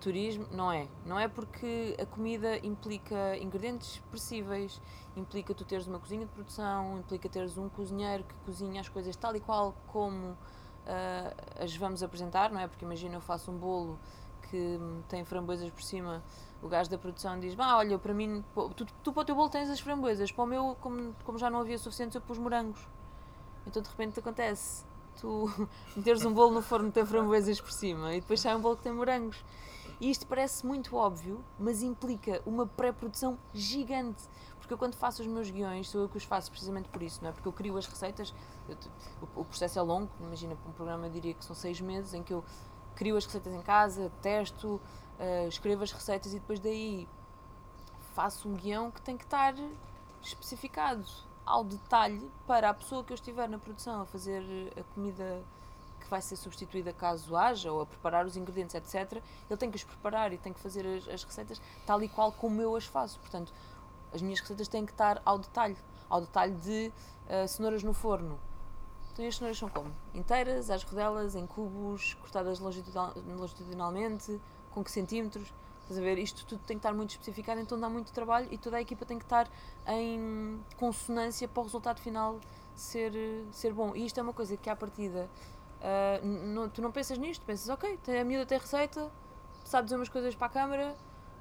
[0.00, 0.88] turismo, não é.
[1.06, 4.82] Não é porque a comida implica ingredientes expressíveis,
[5.16, 9.14] implica tu teres uma cozinha de produção, implica teres um cozinheiro que cozinha as coisas
[9.14, 12.66] tal e qual como uh, as vamos apresentar, não é?
[12.66, 14.00] Porque imagina eu faço um bolo
[14.50, 16.24] que tem framboesas por cima
[16.62, 18.44] o gajo da produção diz: Ah, olha, para mim,
[18.76, 21.50] tu, tu para o teu bolo tens as framboesas, para o meu, como, como já
[21.50, 22.80] não havia suficientes, eu pus morangos.
[23.66, 24.84] Então de repente acontece:
[25.20, 25.50] tu
[25.96, 28.76] meteres um bolo no forno que tem framboesas por cima e depois sai um bolo
[28.76, 29.44] que tem morangos.
[30.00, 34.24] E isto parece muito óbvio, mas implica uma pré-produção gigante.
[34.58, 37.20] Porque eu, quando faço os meus guiões, sou eu que os faço precisamente por isso,
[37.22, 37.32] não é?
[37.32, 38.34] Porque eu crio as receitas,
[38.68, 38.76] eu,
[39.36, 42.14] o, o processo é longo, imagina, para um programa eu diria que são seis meses
[42.14, 42.44] em que eu
[42.94, 44.80] crio as receitas em casa, testo,
[45.22, 47.08] uh, escrevo as receitas e depois daí
[48.14, 49.54] faço um guião que tem que estar
[50.22, 51.04] especificado
[51.46, 54.42] ao detalhe para a pessoa que eu estiver na produção a fazer
[54.78, 55.42] a comida
[56.00, 59.22] que vai ser substituída caso haja, ou a preparar os ingredientes, etc.
[59.48, 62.32] Ele tem que os preparar e tem que fazer as, as receitas tal e qual
[62.32, 63.18] como eu as faço.
[63.20, 63.52] Portanto,
[64.12, 65.76] as minhas receitas têm que estar ao detalhe,
[66.08, 66.92] ao detalhe de
[67.28, 68.38] uh, cenouras no forno.
[69.12, 69.94] Então as cenouras são como?
[70.14, 74.40] Inteiras, às rodelas, em cubos, cortadas longitudinalmente,
[74.72, 75.52] com que centímetros.
[75.82, 76.18] Estás a ver?
[76.18, 79.04] Isto tudo tem que estar muito especificado, então dá muito trabalho e toda a equipa
[79.04, 79.48] tem que estar
[79.86, 82.38] em consonância para o resultado final
[82.74, 83.12] ser,
[83.50, 83.94] ser bom.
[83.94, 85.28] E isto é uma coisa que, à partida,
[85.80, 89.10] uh, tu não pensas nisto, pensas, ok, a miúda tem receita,
[89.64, 90.96] sabe dizer umas coisas para a câmara,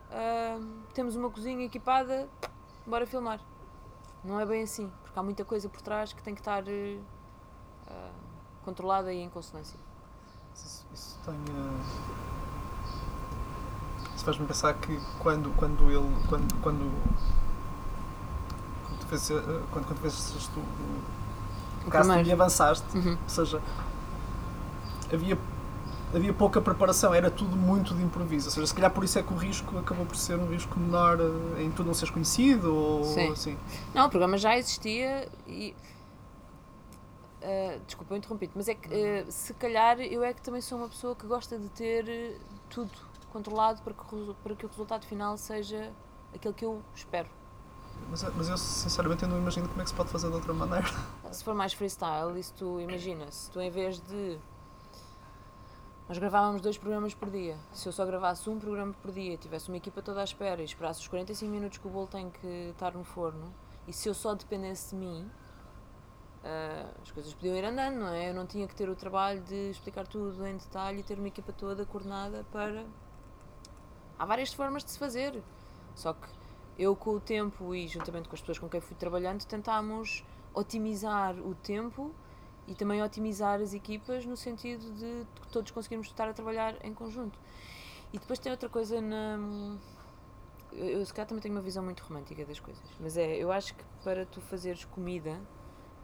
[0.10, 2.28] uh, temos uma cozinha equipada,
[2.86, 3.40] bora filmar.
[4.24, 7.04] Não é bem assim, porque há muita coisa por trás que tem que estar uh,
[8.64, 9.80] controlada e em consonância.
[10.54, 11.20] Isso, isso
[14.22, 16.08] Isso faz-me pensar que quando, quando ele.
[16.30, 16.92] Quando, quando,
[18.86, 20.00] quando tu eh, quando, quando
[20.54, 20.60] tu,
[21.88, 22.30] o casting primeiro.
[22.30, 23.14] e avançaste, Uhum.
[23.14, 23.60] ou seja,
[25.12, 25.36] havia,
[26.14, 28.46] havia pouca preparação, era tudo muito de improviso.
[28.50, 30.80] Ou seja, se calhar por isso é que o risco acabou por ser um risco
[30.80, 33.32] menor eh, em tu não seres conhecido ou Sim.
[33.32, 33.58] assim.
[33.92, 35.74] Não, o programa já existia e.
[37.42, 40.78] ah, desculpa, eu interrompi-te, mas é que ah, se calhar eu é que também sou
[40.78, 45.38] uma pessoa que gosta de ter tudo controlado para que, para que o resultado final
[45.38, 45.92] seja
[46.34, 47.30] aquele que eu espero.
[48.10, 50.54] Mas, mas eu sinceramente eu não imagino como é que se pode fazer de outra
[50.54, 50.88] maneira.
[51.32, 54.38] Se for mais freestyle, se tu imagina, se tu em vez de.
[56.10, 57.58] Nós gravávamos dois programas por dia.
[57.72, 60.66] Se eu só gravasse um programa por dia, tivesse uma equipa toda à espera e
[60.66, 63.54] esperasse os 45 minutos que o bolo tem que estar no forno,
[63.88, 65.32] e se eu só dependesse de mim,
[66.44, 68.30] ah, as coisas podiam ir andando, não é?
[68.30, 71.28] Eu não tinha que ter o trabalho de explicar tudo em detalhe e ter uma
[71.28, 72.86] equipa toda coordenada para.
[74.22, 75.42] Há várias formas de se fazer.
[75.96, 76.28] Só que
[76.78, 81.36] eu, com o tempo e juntamente com as pessoas com quem fui trabalhando, tentámos otimizar
[81.40, 82.14] o tempo
[82.68, 87.40] e também otimizar as equipas no sentido de todos conseguirmos estar a trabalhar em conjunto.
[88.14, 89.40] E depois tem outra coisa na.
[90.72, 93.52] Eu, eu se calhar também tenho uma visão muito romântica das coisas, mas é, eu
[93.52, 95.42] acho que para tu fazeres comida,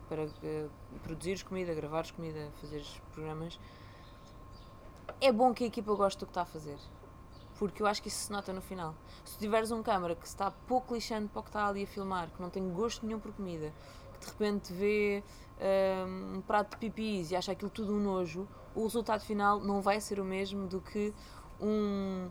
[0.09, 0.67] para eh,
[1.03, 3.59] produzires comida, gravares comida, fazeres programas,
[5.21, 6.79] é bom que a equipa goste do que está a fazer.
[7.57, 8.93] Porque eu acho que isso se nota no final.
[9.25, 12.29] Se tiveres um câmara que está pouco lixando para o que está ali a filmar,
[12.29, 13.73] que não tem gosto nenhum por comida,
[14.13, 15.23] que de repente vê
[16.07, 19.81] hum, um prato de pipis e acha aquilo tudo um nojo, o resultado final não
[19.81, 21.13] vai ser o mesmo do que
[21.59, 22.29] um,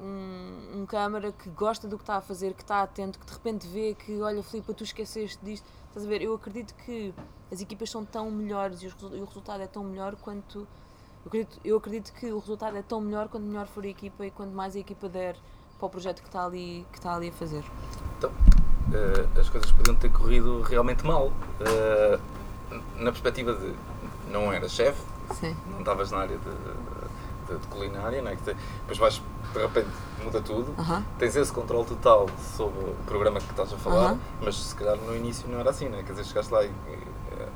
[0.00, 3.32] um, um câmara que gosta do que está a fazer, que está atento, que de
[3.32, 5.66] repente vê que, olha, Filipe, tu esqueceste disto.
[5.88, 6.22] Estás a ver?
[6.22, 7.14] Eu acredito que
[7.50, 10.66] as equipas são tão melhores e o resultado é tão melhor quanto.
[11.24, 14.26] Eu acredito, eu acredito que o resultado é tão melhor quanto melhor for a equipa
[14.26, 15.36] e quanto mais a equipa der
[15.78, 17.64] para o projeto que está ali, que está ali a fazer.
[18.92, 21.32] Eh, as coisas podiam ter corrido realmente mal.
[21.60, 22.18] Eh,
[22.96, 23.74] na perspectiva de
[24.30, 25.00] não era chefe,
[25.70, 28.36] não estavas na área de, de- de culinária, é?
[28.36, 29.88] que te- depois vais, de repente,
[30.24, 30.74] muda tudo.
[30.78, 31.04] Aham.
[31.18, 34.20] Tens esse controle total sobre o programa que estás a falar, Aham.
[34.40, 36.02] mas se calhar no início não era assim, não é?
[36.02, 37.48] Quer dizer, chegaste lá e, eh,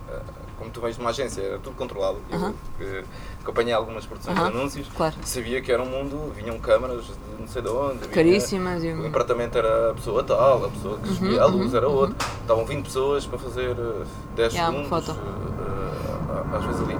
[0.58, 2.18] como tu vens de uma agência, era tudo controlado.
[2.32, 2.54] Aham.
[2.80, 3.04] Eu eh,
[3.42, 5.14] acompanhei algumas produções de anúncios, Claro.
[5.22, 8.88] sabia que era um mundo, vinham câmaras de não sei de onde, vinha- Caríssimas e.
[8.92, 12.16] o apartamento era a pessoa tal, a pessoa que escolhia a luz era outra.
[12.40, 16.96] Estavam 20 pessoas para fazer eh, 10 Yeah, segundos, eh, eh, às vezes ali.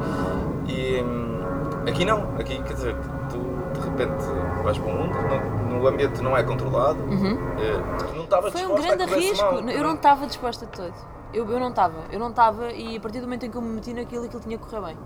[0.69, 2.97] E hum, aqui não, aqui quer dizer,
[3.31, 4.25] tu de repente
[4.63, 7.39] vais para o mundo, não- no ambiente não é controlado, Uhum.
[7.59, 9.45] eh, não estavas Foi um a grande risco.
[9.71, 10.95] Eu não estava disposta de todo.
[11.33, 12.05] Eu, eu não estava.
[12.11, 14.43] Eu não estava e a partir do momento em que eu me meti naquilo, aquilo
[14.43, 14.99] tinha que correr bem.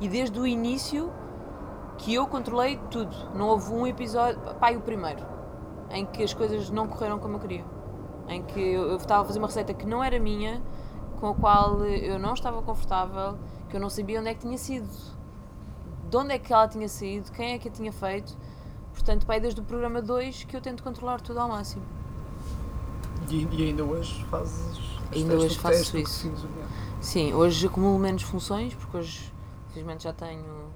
[0.00, 1.12] E desde o início
[1.98, 3.14] que eu controlei tudo.
[3.34, 5.24] Não houve um episódio, e o primeiro,
[5.90, 7.64] em que as coisas não correram como eu queria.
[8.28, 10.62] Em que eu, estava a fazer uma receita que não era minha,
[11.20, 14.58] com a qual eu não estava confortável, que eu não sabia onde é que tinha
[14.58, 14.88] sido,
[16.08, 18.36] de onde é que ela tinha saído, quem é que a tinha feito.
[18.92, 21.82] Portanto, pá, é desde o programa 2 que eu tento controlar tudo ao máximo.
[23.28, 24.93] E, e ainda hoje fazes.
[25.14, 26.28] Ainda hoje faço que isso.
[27.00, 29.32] Sim, hoje acumulo menos funções, porque hoje,
[29.68, 30.70] felizmente, já tenho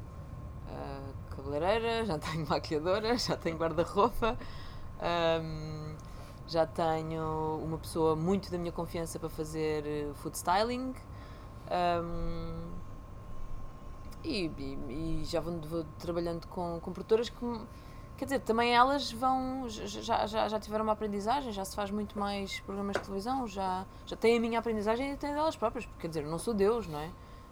[0.68, 4.38] ah, cabeleireira, já tenho maquilhadora, já tenho guarda-roupa,
[5.00, 5.94] ahm,
[6.46, 10.94] já tenho uma pessoa muito da minha confiança para fazer eh, food styling.
[11.70, 12.68] ahm,
[14.24, 17.60] e, e- e já vou, vou trabalhando com, com produtoras que,
[18.18, 22.18] quer dizer, também elas vão, já, já, já tiveram uma aprendizagem, já se faz muito
[22.18, 26.00] mais programas de televisão, já, já têm a minha aprendizagem e têm delas próprias, porque
[26.00, 27.10] quer dizer, eu não sou Deus, não é?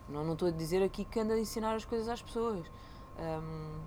[0.09, 2.66] Não, não estou a dizer aqui que ando a ensinar as coisas às pessoas.
[3.16, 3.81] Ahm,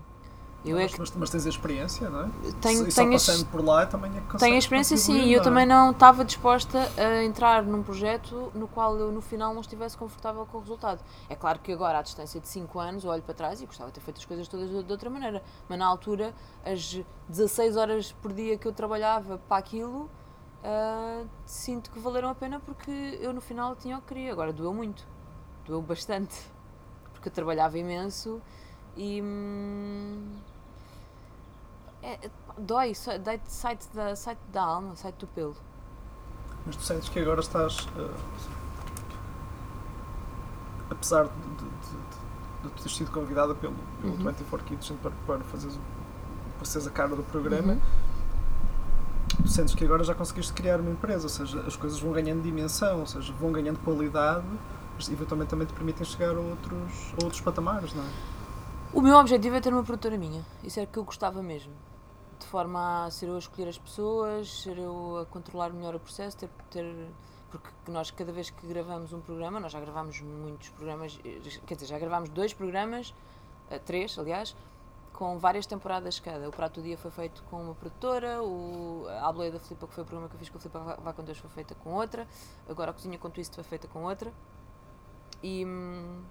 [0.65, 2.30] eu é mas, que mas, tens a experiência, não é?
[2.62, 5.17] tenho, e só tenho, as- passando por lá também é que tenho a experiência sim,
[5.22, 5.43] e eu é?
[5.43, 9.98] também não estava disposta a entrar num projeto no qual eu no final não estivesse
[9.98, 11.00] confortável com o resultado.
[11.30, 13.89] É claro que agora, à distância de 5 anos, eu olho para trás e gostava
[13.89, 16.34] de ter feito as coisas todas de, de outra maneira, mas na altura,
[16.65, 20.10] as 16 horas por dia que eu trabalhava para aquilo,
[20.63, 24.32] ah, sinto que valeram a pena porque eu no final tinha o que queria.
[24.34, 25.08] Agora doeu muito,
[25.65, 26.36] doeu bastante,
[27.13, 28.41] porque eu trabalhava imenso
[28.98, 29.22] e.
[29.22, 30.28] hum,
[32.02, 34.14] é, é, dói, dói site da,
[34.52, 35.56] da alma, site do pelo.
[36.66, 37.88] Mas tu sentes que agora estás.
[37.98, 38.10] eh,
[40.90, 44.24] apesar de, de, de, de teres sido convidada pelo, pelo Uhum.
[44.32, 45.78] 24 Kitchen para, para fazeres
[46.64, 47.80] seres a cara do programa, Uhum.
[49.44, 52.42] tu sentes que agora já conseguiste criar uma empresa, ou seja, as coisas vão ganhando
[52.42, 54.46] dimensão, ou seja, vão ganhando qualidade,
[54.96, 58.08] mas eventualmente também te permitem chegar a outros, a outros patamares, não é?
[58.92, 60.44] O meu objetivo é ter uma produtora minha.
[60.64, 61.72] Isso era o que eu gostava mesmo.
[62.39, 65.99] De forma a ser eu a escolher as pessoas, ser eu a controlar melhor o
[65.99, 66.86] processo, ter, ter
[67.49, 71.19] porque nós cada vez que gravamos um programa, nós já gravamos muitos programas,
[71.65, 73.13] quer dizer, já gravamos dois programas,
[73.69, 74.56] eh, três, aliás,
[75.13, 76.47] com várias temporadas cada.
[76.47, 79.93] O Prato do Dia foi feito com uma produtora, o, a Ableia da Filipa, que
[79.93, 81.93] foi o programa que eu fiz com a Filipa Vá com Deus, foi feita com
[81.93, 82.28] outra,
[82.69, 84.32] agora a Cozinha com Twist foi feita com outra.
[85.41, 86.21] E, hum,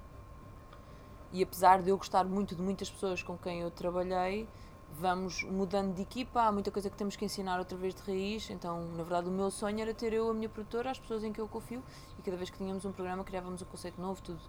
[1.33, 4.49] e apesar de eu gostar muito de muitas pessoas com quem eu trabalhei,
[4.92, 8.51] vamos mudando de equipa, há muita coisa que temos que ensinar outra vez de raiz,
[8.51, 11.33] então na verdade o meu sonho era ter eu a minha produtora, as pessoas em
[11.33, 11.83] que eu confio
[12.18, 14.40] e cada vez que tínhamos um programa criávamos um conceito novo, tudo.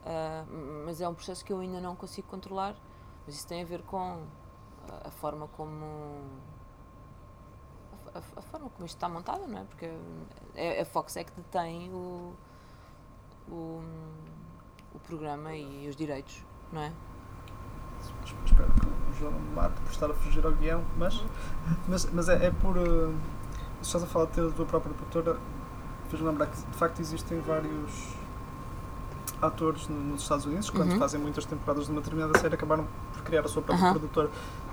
[0.00, 2.74] Uh, mas é um processo que eu ainda não consigo controlar,
[3.26, 4.24] mas isso tem a ver com
[4.88, 5.84] a, a forma como
[8.14, 9.64] a, a, a, forma como isto está montado, não é?
[9.64, 9.90] Porque
[10.54, 12.34] é, a Fox é que detém o,
[13.46, 13.82] o,
[14.94, 16.92] o programa e os direitos, não é?
[18.44, 21.22] Espero que o João me mate por estar a fugir ao guião, mas,
[21.88, 22.76] mas, mas é, é por.
[22.76, 23.14] Uh,
[23.80, 25.38] se estás a falar de ter a tua própria produtora,
[26.08, 28.14] fez-me lembrar que de facto existem vários
[29.40, 30.98] atores nos Estados Unidos, quando uhum.
[30.98, 33.92] fazem muitas temporadas de uma determinada série, acabaram por criar a sua própria uhum.
[33.92, 34.30] produtora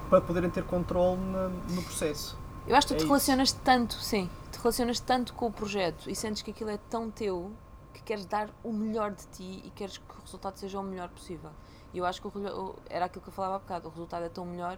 [0.10, 2.38] para poderem ter controle na, no processo.
[2.68, 6.10] Eu acho que tu é te relacionas tanto, sim, te relacionas tanto com o projeto
[6.10, 7.52] e sentes que aquilo é tão teu
[7.94, 11.08] que queres dar o melhor de ti e queres que o resultado seja o melhor
[11.10, 11.52] possível.
[11.94, 14.30] E eu acho que o, era aquilo que eu falava há bocado, o resultado é
[14.30, 14.78] tão melhor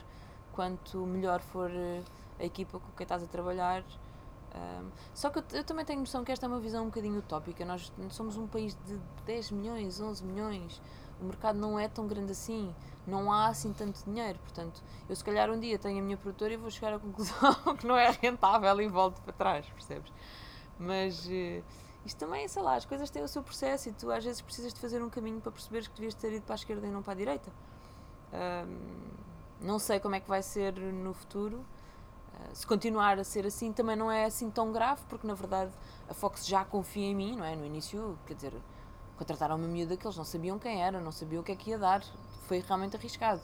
[0.51, 2.01] quanto melhor for eh,
[2.39, 3.83] a equipa com quem estás a trabalhar.
[4.53, 7.19] Um, só que eu, eu, também tenho noção que esta é uma visão um bocadinho
[7.19, 7.63] utópica.
[7.65, 10.81] Nós somos um país de 10 milhões, 11 milhões.
[11.21, 12.73] O mercado não é tão grande assim.
[13.05, 14.39] Não há assim tanto dinheiro.
[14.39, 17.53] Portanto, eu se calhar um dia tenho a minha produtora e vou chegar à conclusão
[17.79, 20.11] que não é rentável e volto para trás, percebes?
[20.77, 21.25] Mas.
[21.25, 21.63] Uh,
[22.05, 24.73] isto também, sei lá, as coisas têm o seu processo e tu às vezes precisas
[24.73, 27.01] de fazer um caminho para perceberes que devias ter ido para a esquerda e não
[27.01, 27.51] para a direita.
[28.33, 31.57] Um, não sei como é que vai ser no futuro.
[31.57, 35.71] Uh, se continuar a ser assim, também não é assim tão grave, porque na verdade
[36.07, 37.55] a Fox já confia em mim, não é?
[37.55, 38.53] No início, quer dizer,
[39.17, 41.71] contrataram uma miúda que eles não sabiam quem era, não sabiam o que é que
[41.71, 42.01] ia dar.
[42.47, 43.41] Foi realmente arriscado.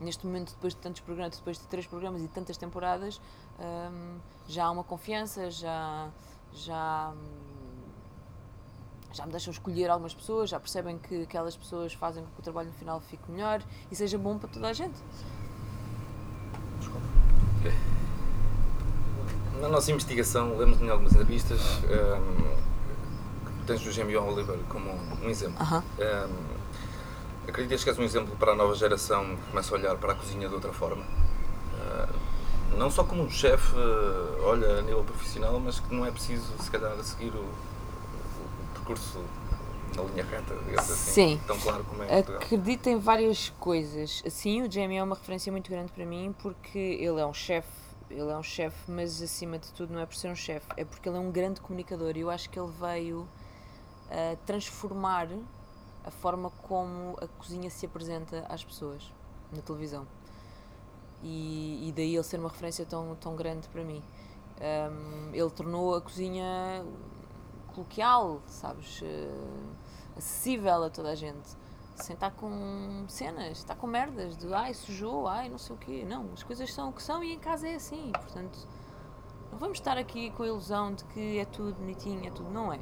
[0.00, 3.20] Neste momento, depois de tantos programas, depois de três programas e tantas temporadas,
[3.58, 6.08] um, já há uma confiança, já.
[6.52, 7.12] já
[9.12, 12.42] já me deixam escolher algumas pessoas, já percebem que aquelas pessoas fazem com que o
[12.42, 14.98] trabalho no final fique melhor e seja bom para toda a gente.
[19.60, 22.56] Na nossa investigação, lemos em algumas entrevistas um,
[23.66, 25.60] tens o Jamie Oliver como um, exemplo.
[25.60, 26.28] Uh -huh.
[26.28, 30.12] um, acreditas que és um exemplo para a nova geração que começa a olhar para
[30.12, 31.02] a cozinha de outra forma?
[31.02, 33.74] Uh, não só como um chefe,
[34.44, 37.44] olha, a nível profissional, mas que não é preciso, se calhar, seguir o,
[38.88, 39.22] percurso
[39.94, 41.12] na linha reta, digamos assim.
[41.12, 41.40] Sim.
[41.46, 44.22] Tão claro como é Acredito em várias coisas.
[44.30, 47.68] Sim, o Jamie é uma referência muito grande para mim porque ele é um chefe,
[48.10, 50.84] ele é um chefe, mas acima de tudo não é por ser um chefe, é
[50.84, 55.28] porque ele é um grande comunicador e eu acho que ele veio uh, transformar
[56.04, 59.12] a forma como a cozinha se apresenta às pessoas
[59.52, 60.06] na televisão.
[61.22, 64.02] E, e daí ele ser uma referência tão, tão grande para mim.
[64.60, 66.84] Um, ele tornou a cozinha
[67.78, 69.00] coloquial, sabes?
[69.02, 69.76] Uh,
[70.16, 71.56] acessível a toda a gente.
[71.94, 76.04] Sem estar com cenas, estar com merdas de ai, sujou, ai, não sei o quê.
[76.06, 78.12] Não, as coisas são o que são e em casa é assim.
[78.12, 78.58] Portanto,
[79.50, 82.50] não vamos estar aqui com a ilusão de que é tudo bonitinho, é tudo.
[82.50, 82.78] Não é.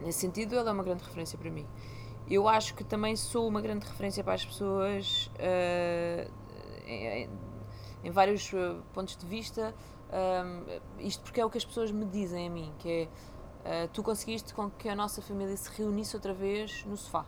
[0.00, 1.66] Nesse sentido, ele é uma grande referência para mim.
[2.28, 6.30] Eu acho que também sou uma grande referência para as pessoas uh,
[6.86, 7.28] em,
[8.04, 9.74] em, vários uh, pontos de vista.
[11.00, 13.08] isto porque é o que as pessoas me dizem a mim, que é
[13.64, 17.24] uh, tu conseguiste com que a nossa família se reunisse outra vez no sofá.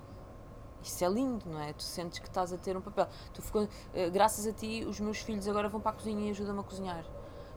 [0.83, 1.73] Isso é lindo, não é?
[1.73, 3.09] Tu sentes que estás a ter um papel.
[3.33, 6.31] Tu ficou, uh, graças a ti, os meus filhos agora vão para a cozinha e
[6.31, 7.05] ajudam-me a cozinhar.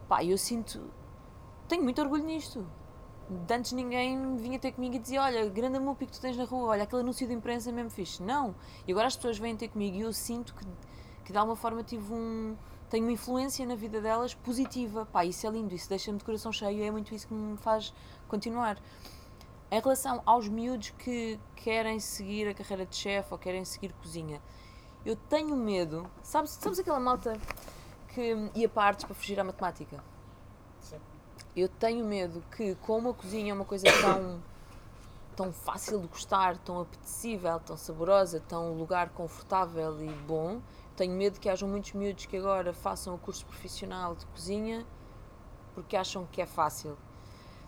[0.08, 0.82] Pá, eu sinto.
[1.68, 2.66] Tenho muito orgulho nisto.
[3.30, 6.46] De antes ninguém vinha ter comigo e dizia: Olha, grande mupi que tu tens na
[6.46, 8.24] rua, olha, aquele anúncio de imprensa mesmo fixe.
[8.24, 8.56] Não.
[8.88, 10.66] E agora as pessoas vêm ter comigo e eu sinto que,
[11.26, 12.58] que de alguma forma tive um
[12.90, 15.06] tenho uma influência na vida delas positiva.
[15.06, 17.94] Pá, isso é lindo, isso deixa-me de coração cheio é muito isso que me faz
[18.28, 18.78] continuar.
[19.72, 24.42] Em relação aos miúdos que querem seguir a carreira de chefe ou querem seguir cozinha,
[25.06, 26.10] eu tenho medo.
[26.24, 27.40] Sabes, sabes aquela malta
[28.08, 30.04] que ia para artes para fugir à matemática?
[30.80, 30.98] Sim.
[31.56, 34.42] Eu tenho medo que, como a cozinha é uma coisa tão,
[35.36, 40.60] tão fácil de gostar, tão apetecível, tão saborosa, tão lugar confortável e bom,
[41.00, 44.86] tenho medo que hajam muitos miúdos que agora façam o curso profissional de cozinha
[45.74, 46.98] porque acham que é fácil.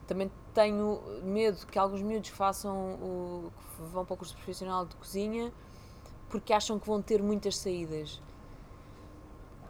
[0.06, 3.54] Também tenho medo que alguns miúdos façam o,
[3.94, 5.54] vão para o curso profissional de cozinha
[6.30, 8.22] porque acham que vão ter muitas saídas.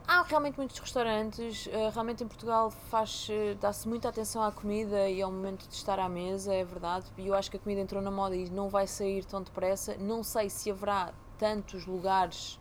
[0.07, 5.07] Há realmente muitos restaurantes, eh, realmente em Portugal faz, eh, dá-se muita atenção à comida
[5.07, 7.05] e ao momento de estar à mesa, é verdade.
[7.15, 9.95] E eu acho que a comida entrou na moda e não vai sair tão depressa.
[9.97, 12.59] Não sei se haverá tantos lugares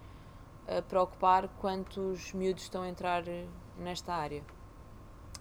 [0.70, 3.24] uh, para ocupar quantos miúdos estão a entrar
[3.76, 4.42] nesta área.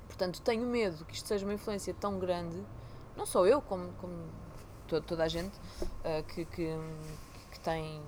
[0.08, 2.65] Portanto, tenho medo que isto seja uma influência tão grande,
[3.15, 4.13] não só eu, como, como
[4.88, 6.76] toda, toda a gente uh, que, que,
[7.52, 8.02] que tem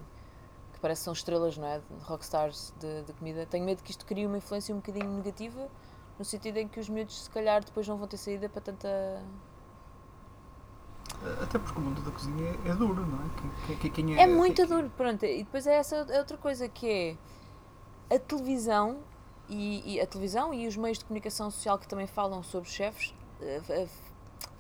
[0.81, 1.79] parece que são estrelas, não é?
[2.01, 3.45] Rockstars de, de, comida.
[3.45, 5.69] Tenho medo que isto crie uma influência um bocadinho negativa,
[6.17, 9.23] no sentido em que os miúdos, se calhar, depois não vão ter saída para tanta.
[11.41, 13.75] Até porque o mundo da cozinha é, é duro, não é?
[13.75, 15.23] Quem, quem é, é muito duro, pronto.
[15.25, 17.17] E depois é essa é outra coisa que
[18.09, 18.97] é a televisão
[19.47, 23.13] e, e, a televisão e os meios de comunicação social que também falam sobre chefes
[23.41, 23.87] eh, eh,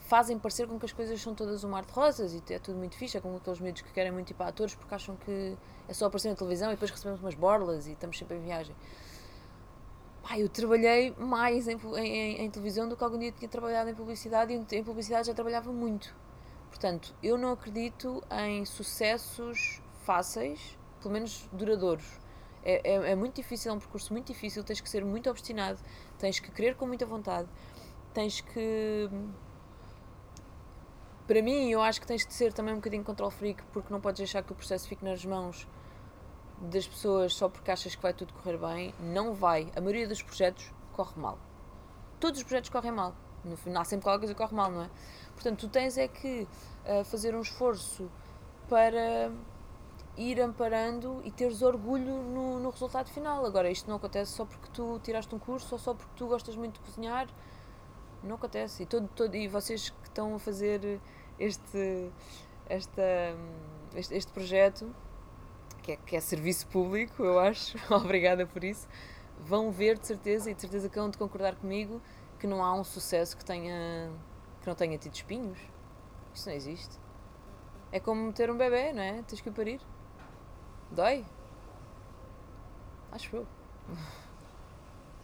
[0.01, 2.77] fazem parecer com que as coisas são todas um mar de rosas e é tudo
[2.77, 5.57] muito fixe, é como aqueles miúdos que querem muito ir para atores porque acham que
[5.87, 8.75] é só aparecer na televisão e depois recebemos umas borlas e estamos sempre em viagem.
[10.21, 13.95] Pá, eu trabalhei mais em, em, em, televisão do que algum dia tinha trabalhado em
[13.95, 16.13] publicidade e em publicidade já trabalhava muito.
[16.71, 22.19] Portanto, eu não acredito em sucessos fáceis, pelo menos duradouros.
[22.63, 25.79] É, é, é muito difícil, é um percurso muito difícil, tens que ser muito obstinado,
[26.17, 27.47] tens que querer com muita vontade,
[28.13, 29.09] tens que
[31.27, 34.01] para mim, eu acho que tens de ser também um bocadinho control freak, porque não
[34.01, 35.65] podes deixar que o processo fique nas mãos
[36.59, 38.93] das pessoas só porque achas que vai tudo correr bem.
[38.99, 39.71] Não vai.
[39.75, 41.39] A maioria dos projetos corre mal.
[42.19, 43.15] Todos os projetos correm mal.
[43.45, 44.89] No final, sempre qualquer coisa corre mal, não é?
[45.41, 46.47] Portanto, tu tens é que
[46.85, 48.07] uh, fazer um esforço
[48.69, 49.31] para
[50.15, 53.43] ir amparando e teres orgulho no, no, resultado final.
[53.43, 56.55] Agora, isto não acontece só porque tu tiraste um curso ou só porque tu gostas
[56.55, 57.27] muito de cozinhar.
[58.21, 58.83] Não acontece.
[58.83, 61.01] E, todo, todo, e vocês que estão a fazer
[61.39, 62.11] este,
[62.69, 63.01] esta,
[63.95, 64.95] este, este projeto,
[65.81, 68.87] que é, que é serviço público, eu acho, obrigada por isso,
[69.39, 71.99] vão ver de certeza e de certeza que vão de concordar comigo
[72.37, 74.11] que não há um sucesso que tenha
[74.61, 75.57] que não tenha tido espinhos.
[76.33, 76.99] Isso não existe.
[77.91, 79.21] É como ter um bebê, não é?
[79.23, 79.81] Tens que o parir.
[80.91, 81.25] Dói.
[83.11, 83.47] Acho eu.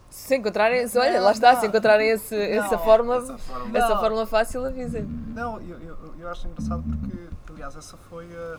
[0.10, 3.78] Se encontrarem, não, olha, lá está, não, se encontrarem esse, não, essa, fórmula, essa, fórmula,
[3.78, 5.04] essa fórmula fácil, avisem.
[5.04, 8.58] Não, eu, eu, eu acho engraçado porque, aliás, essa foi a,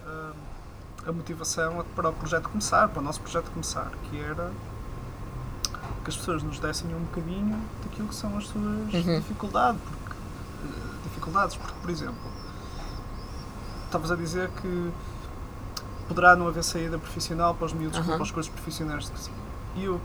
[1.06, 4.52] a, a, motivação para o projeto começar, para o nosso projeto começar, que era
[6.04, 9.18] que as pessoas nos dessem um bocadinho daquilo que são as suas uhum.
[9.18, 9.80] dificuldades,
[11.04, 12.30] dificuldades, porque, por exemplo,
[13.84, 14.90] estavas a dizer que
[16.06, 18.04] poderá não haver saída profissional para os miúdos uhum.
[18.04, 19.10] para os cursos profissionais.
[19.76, 20.00] E eu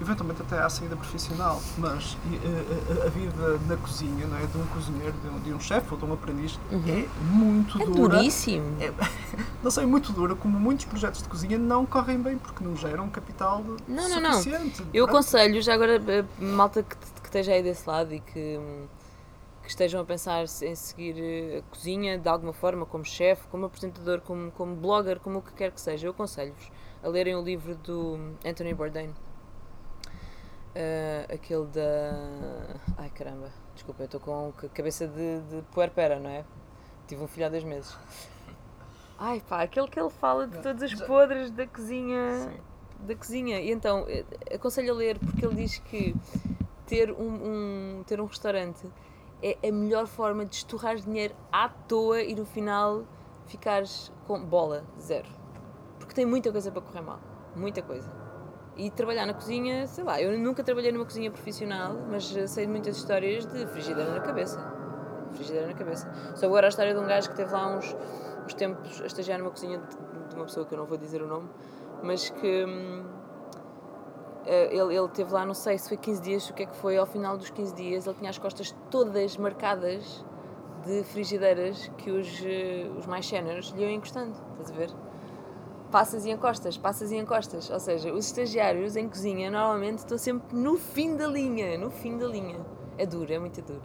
[0.00, 4.46] eventualmente até à saída profissional, mas a, a, a, vida na cozinha, não é?
[4.46, 6.82] De um cozinheiro, de um, de um chefe ou de um aprendiz, uhum.
[6.88, 8.16] é muito é dura.
[8.16, 8.64] Duríssimo.
[8.80, 8.92] É,
[9.62, 13.08] não sei, muito dura, como muitos projetos de cozinha não correm bem porque não geram
[13.10, 14.80] capital não, suficiente.
[14.80, 14.94] Não, não.
[14.94, 18.58] Eu aconselho, já agora, eh, malta que, que esteja aí desse lado e que,
[19.70, 23.66] que estejam a pensar em seguir eh, a cozinha de alguma forma, como chefe, como
[23.66, 27.40] apresentador, como, como blogger, como o que quer que seja, eu aconselho-vos a lerem o
[27.40, 29.14] livro do Anthony Bourdain
[30.70, 32.76] Uh, aquele da.
[32.96, 36.44] Ai caramba, desculpa, eu estou com cabeça de, de puerpera, não é?
[37.08, 37.98] Tive um filho há dois meses.
[39.18, 42.48] Ai pá, aquele que ele fala de todos os podres da cozinha.
[42.48, 42.60] Sim.
[43.04, 43.60] Da cozinha.
[43.60, 46.14] E então, eh, aconselho a ler porque ele diz que
[46.86, 48.86] ter um, um, ter um restaurante
[49.42, 53.04] é a melhor forma de estorrar dinheiro à toa e no final
[53.46, 55.28] ficares com bola, zero.
[55.98, 57.20] Porque tem muita coisa para correr mal.
[57.56, 58.10] Muita coisa.
[58.76, 62.70] E trabalhar na cozinha, sei lá, eu nunca trabalhei numa cozinha profissional, mas sei de
[62.70, 64.58] muitas histórias de frigideira na cabeça.
[65.32, 66.10] Frigideira na cabeça.
[66.34, 67.96] Só agora a história de um gajo que teve lá uns,
[68.44, 71.22] uns tempos a estagiar numa cozinha de, de uma pessoa que eu não vou dizer
[71.22, 71.48] o nome,
[72.02, 73.04] mas que hum,
[74.46, 76.96] ele, ele teve lá, não sei se foi 15 dias, o que é que foi,
[76.96, 80.24] ao final dos 15 dias ele tinha as costas todas marcadas
[80.86, 84.90] de frigideiras que os, eh, os mais séniores lhe iam encostando, estás a ver?
[85.90, 87.68] passas e encostas, passas e encostas.
[87.68, 92.16] Ou seja, os estagiários em cozinha normalmente estão sempre no fim da linha, no fim
[92.16, 92.60] da linha.
[92.96, 93.82] É duro, é muito duro.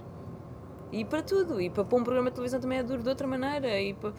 [0.92, 3.28] E para tudo, e para pôr um programa de televisão também é duro de outra
[3.28, 3.80] maneira.
[3.80, 4.14] E para...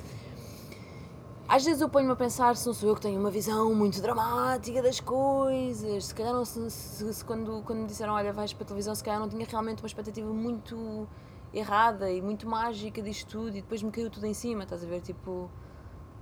[1.48, 4.00] Às vezes eu ponho-me a pensar se não sou eu que tenho uma visão muito
[4.00, 6.06] dramática das coisas.
[6.06, 8.94] Se calhar não, se, se, se, quando, quando me disseram olha, vais para a televisão,
[8.94, 11.08] se calhar não tinha realmente uma expectativa muito
[11.54, 14.86] errada e muito mágica disto tudo e depois me caiu tudo em cima, estás a
[14.86, 15.00] ver?
[15.00, 15.48] Tipo,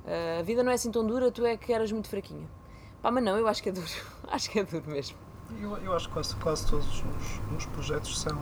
[0.05, 2.47] Uh, a vida não é assim tão dura, tu é que eras muito fraquinha.
[3.01, 3.89] Pá, mas não, eu acho que é duro.
[4.29, 5.17] acho que é duro mesmo.
[5.61, 8.39] Eu, eu acho que quase, quase todos os, os projetos são.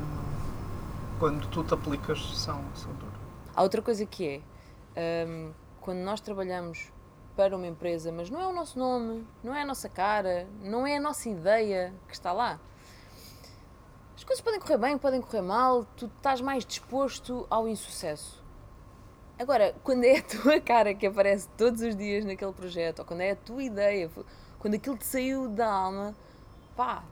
[1.20, 3.14] Quando tu te aplicas, são, são duros.
[3.54, 4.42] Há outra coisa que
[4.96, 5.26] é.
[5.26, 5.52] Um,
[5.82, 6.90] quando nós trabalhamos
[7.36, 10.86] para uma empresa, mas não é o nosso nome, não é a nossa cara, não
[10.86, 12.60] é a nossa ideia que está lá.
[14.14, 18.42] As coisas podem correr bem, podem correr mal, tu estás mais disposto ao insucesso.
[19.38, 23.22] Agora, quando é a tua cara que aparece todos os dias naquele projeto, ou quando
[23.22, 24.08] é a tua ideia,
[24.58, 26.14] quando aquilo te saiu da alma,
[26.76, 27.02] pá,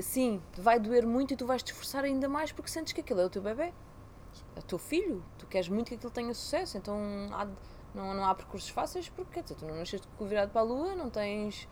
[0.00, 3.20] sim, vai doer muito e tu vais te esforçar ainda mais porque sentes que aquilo
[3.20, 3.72] é o teu bebê,
[4.56, 6.98] é o teu filho, tu queres muito que aquilo tenha sucesso, então
[7.30, 7.46] há,
[7.94, 10.64] não, não há percursos fáceis porque dizer, tu não nasceste com o virado para a
[10.64, 11.68] lua, não tens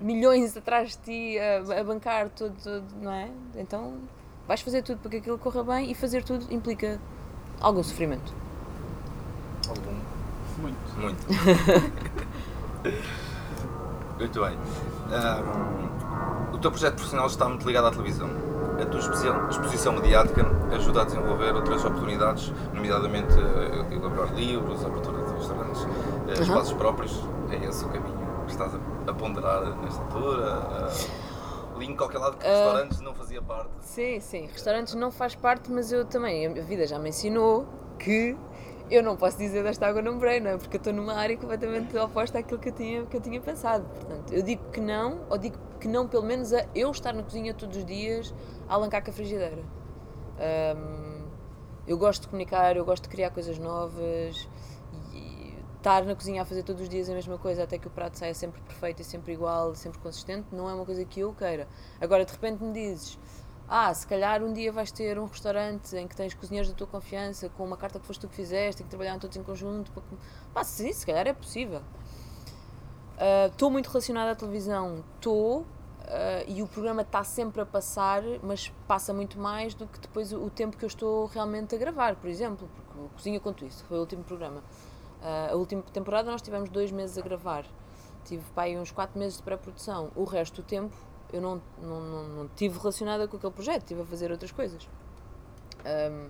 [0.00, 3.30] milhões atrás de ti a, a bancar tudo, tudo, não é?
[3.56, 3.98] Então
[4.46, 7.00] vais fazer tudo para que aquilo corra bem e fazer tudo implica
[7.60, 8.34] algum sofrimento.
[9.68, 9.94] Algum?
[10.58, 10.98] Muito.
[10.98, 11.26] Muito.
[14.18, 14.58] muito bem.
[15.08, 18.30] Um, o teu projeto profissional está muito ligado à televisão.
[18.80, 23.34] A tua exposição, mediática ajuda a desenvolver outras oportunidades, nomeadamente
[23.90, 27.20] elaborar livros, abertura de restaurantes, uh, espaços próprios.
[27.50, 30.60] É esse o caminho que estás a, ponderar nesta altura?
[31.74, 33.70] Uh, li em qualquer lado que restaurantes não fazia parte.
[33.80, 34.46] Sim, sim.
[34.46, 36.46] Restaurantes não faz parte, mas eu também.
[36.46, 37.66] A vida já me ensinou
[37.98, 38.36] que
[38.90, 40.56] eu não posso dizer desta água não beberei, não é?
[40.58, 43.84] Porque eu estou numa área completamente oposta àquilo que eu tinha, que eu tinha pensado.
[43.84, 47.22] Portanto, eu digo que não, ou digo que não, pelo menos, a eu estar na
[47.22, 48.34] cozinha todos os dias
[48.68, 49.62] a alancar com a frigideira.
[50.76, 51.22] Um,
[51.86, 54.48] eu gosto de comunicar, eu gosto de criar coisas novas
[55.82, 58.16] estar na cozinha a fazer todos os dias a mesma coisa até que o prato
[58.16, 61.66] saia sempre perfeito e sempre igual, sempre consistente, não é uma coisa que eu queira.
[62.00, 63.18] Agora, de repente me dizes
[63.68, 66.86] ah, se calhar um dia vais ter um restaurante em que tens cozinheiros da tua
[66.86, 69.90] confiança, com uma carta que foste tu que fizeste, em que trabalharam todos em conjunto.
[69.90, 70.02] Para...
[70.54, 71.80] Pá, sim, se calhar é possível.
[73.50, 75.64] Estou uh, muito relacionada à televisão, estou, uh,
[76.46, 80.50] e o programa está sempre a passar, mas passa muito mais do que depois o,
[80.50, 84.00] tempo que eu estou realmente a gravar, por exemplo, porque Cozinha Conto Isso foi o
[84.00, 84.62] último programa.
[85.22, 87.64] Uh, a última temporada nós tivemos dois meses a gravar,
[88.24, 90.96] tive pá, uns quatro meses de pré-produção, o resto do tempo
[91.32, 94.86] eu não, não, não, não tive relacionada com aquele projeto, estive a fazer outras coisas.
[95.84, 96.28] Um,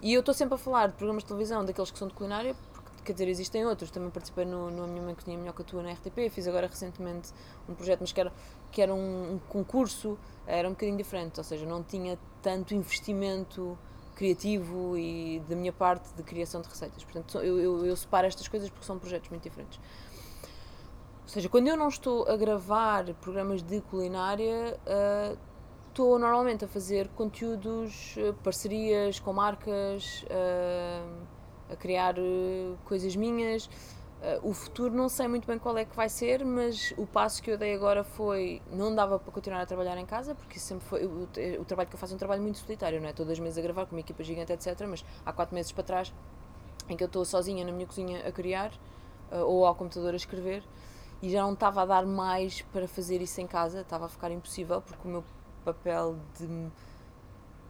[0.00, 2.54] e eu estou sempre a falar de programas de televisão, daqueles que são de culinária,
[2.72, 3.90] porque, quer dizer, existem outros.
[3.90, 6.46] Também participei no, no A Minha Mãe Cozinha Melhor que a Tua na RTP, fiz
[6.46, 7.32] agora recentemente
[7.68, 8.32] um projeto, mas que era,
[8.70, 10.16] que era um, um concurso,
[10.46, 13.76] era um bocadinho diferente, ou seja, não tinha tanto investimento
[14.18, 17.04] criativo e da minha parte de criação de receitas.
[17.04, 19.78] Portanto, eu, eu, eu separo estas coisas porque são projetos muito diferentes.
[21.22, 25.38] Ou seja, quando eu não estou a gravar programas de culinária, uh,
[25.88, 31.22] estou normalmente a fazer conteúdos, uh, parcerias com marcas, uh,
[31.70, 32.16] a criar
[32.84, 33.70] coisas minhas.
[34.42, 37.50] O futuro não sei muito bem qual é que vai ser, mas o passo que
[37.50, 38.60] eu dei agora foi.
[38.72, 41.04] Não dava para continuar a trabalhar em casa, porque sempre foi.
[41.04, 41.28] O,
[41.60, 43.12] o trabalho que eu faço é um trabalho muito solitário, não é?
[43.12, 44.86] Todas as meses a gravar com uma equipa gigante, etc.
[44.88, 46.12] Mas há quatro meses para trás,
[46.88, 48.72] em que eu estou sozinha na minha cozinha a criar,
[49.30, 50.64] ou ao computador a escrever
[51.20, 54.30] e já não estava a dar mais para fazer isso em casa, estava a ficar
[54.30, 55.24] impossível porque o meu
[55.64, 56.70] papel de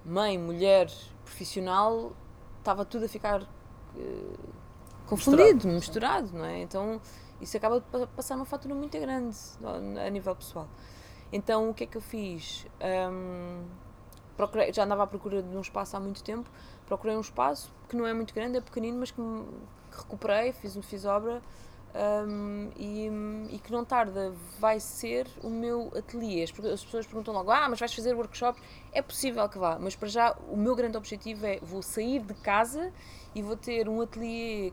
[0.05, 0.91] mãe, mulher,
[1.25, 2.13] profissional
[2.59, 4.39] estava tudo a ficar uh,
[5.09, 5.75] confundido, misturado.
[5.75, 6.61] misturado, não é?
[6.61, 7.01] Então
[7.41, 9.37] isso acaba de passar uma fatura muito grande
[10.05, 10.69] a nível pessoal.
[11.33, 12.67] Então o que é que eu fiz?
[13.11, 13.65] Um,
[14.37, 16.49] procurei, já andava à procura de um espaço há muito tempo,
[16.87, 20.77] procurei um espaço que não é muito grande, é pequenino, mas que, que recuperei, fiz,
[20.85, 21.43] fiz obra
[21.95, 23.11] um, e,
[23.51, 26.43] e, que não tarda vai ser o meu ateliê.
[26.43, 28.61] As, as pessoas perguntam logo: Ah, mas vais fazer workshop?
[28.93, 32.35] É possível que vá, mas para já o meu grande objetivo é: vou sair de
[32.35, 32.93] casa
[33.35, 34.73] e vou ter um ateliê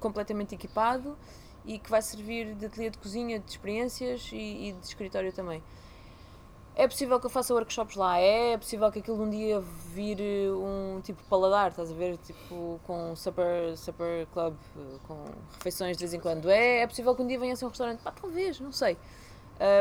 [0.00, 1.16] completamente equipado
[1.64, 5.62] e que vai servir de ateliê de cozinha, de experiências e, e de escritório também.
[6.74, 9.60] É possível que eu faça workshops lá, é, é possível que aquilo um dia
[9.92, 12.16] vire um tipo paladar, estás a ver?
[12.18, 14.54] Tipo com supper, supper club,
[15.06, 16.48] com refeições de vez em quando.
[16.48, 18.96] É, é possível que um dia venha a ser um restaurante, pá, talvez, não sei.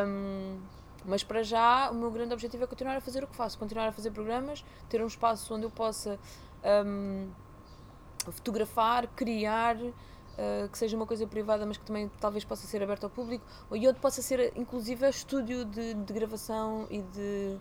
[0.05, 0.59] Um,
[1.05, 3.87] mas para já o meu grande objetivo é continuar a fazer o que faço, continuar
[3.87, 6.19] a fazer programas, ter um espaço onde eu possa
[6.85, 7.29] um,
[8.31, 13.05] fotografar, criar uh, que seja uma coisa privada, mas que também talvez possa ser aberta
[13.05, 17.57] ao público, e outro possa ser inclusive estúdio de, de gravação e de,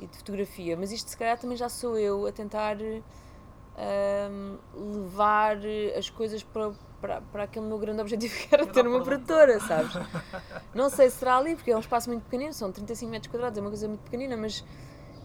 [0.00, 0.76] e de, fotografia.
[0.76, 5.58] Mas isto se calhar também já sou eu a tentar uh, levar
[5.96, 9.92] as coisas para, para, para aquele meu grande objetivo que era ter uma produtora, sabes?
[10.74, 13.58] Não sei se será ali, porque é um espaço muito pequenino, são 35 metros quadrados,
[13.58, 14.64] é uma coisa muito pequenina, mas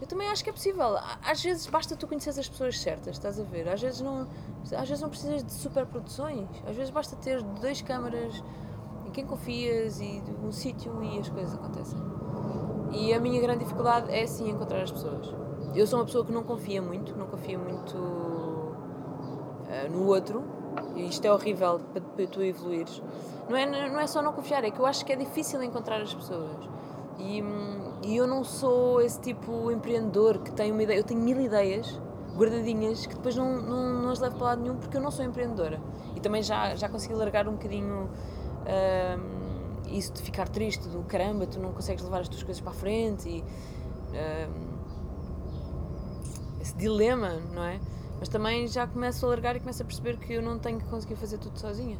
[0.00, 0.96] eu também acho que é possível.
[1.22, 3.68] Às vezes basta tu conhecer as pessoas certas, estás a ver?
[3.68, 4.26] Às vezes não,
[4.62, 6.48] às vezes não precisas de super produções.
[6.66, 8.42] Às vezes basta ter duas câmaras
[9.06, 11.98] em quem confias e um sítio e as coisas acontecem.
[12.92, 15.32] E a minha grande dificuldade é sim encontrar as pessoas.
[15.74, 20.42] Eu sou uma pessoa que não confia muito, não confia muito uh, no outro.
[20.96, 23.02] E isto é horrível para, para tu evoluires.
[23.48, 26.00] Não é, não é só não confiar, é que eu acho que é difícil encontrar
[26.00, 26.68] as pessoas.
[27.18, 30.98] E, hum, e eu não sou esse tipo empreendedor que tem uma ideia.
[30.98, 32.00] Eu tenho mil ideias
[32.34, 35.24] guardadinhas que depois não, não, não as levo para lado nenhum porque eu não sou
[35.24, 35.80] empreendedora.
[36.16, 41.46] E também já, já consegui largar um bocadinho hum, isso de ficar triste, do caramba,
[41.46, 43.44] tu não consegues levar as tuas coisas para a frente e
[44.12, 44.78] hum,
[46.60, 47.80] esse dilema, não é?
[48.18, 50.86] Mas também já começo a largar e começo a perceber que eu não tenho que
[50.86, 51.98] conseguir fazer tudo sozinha.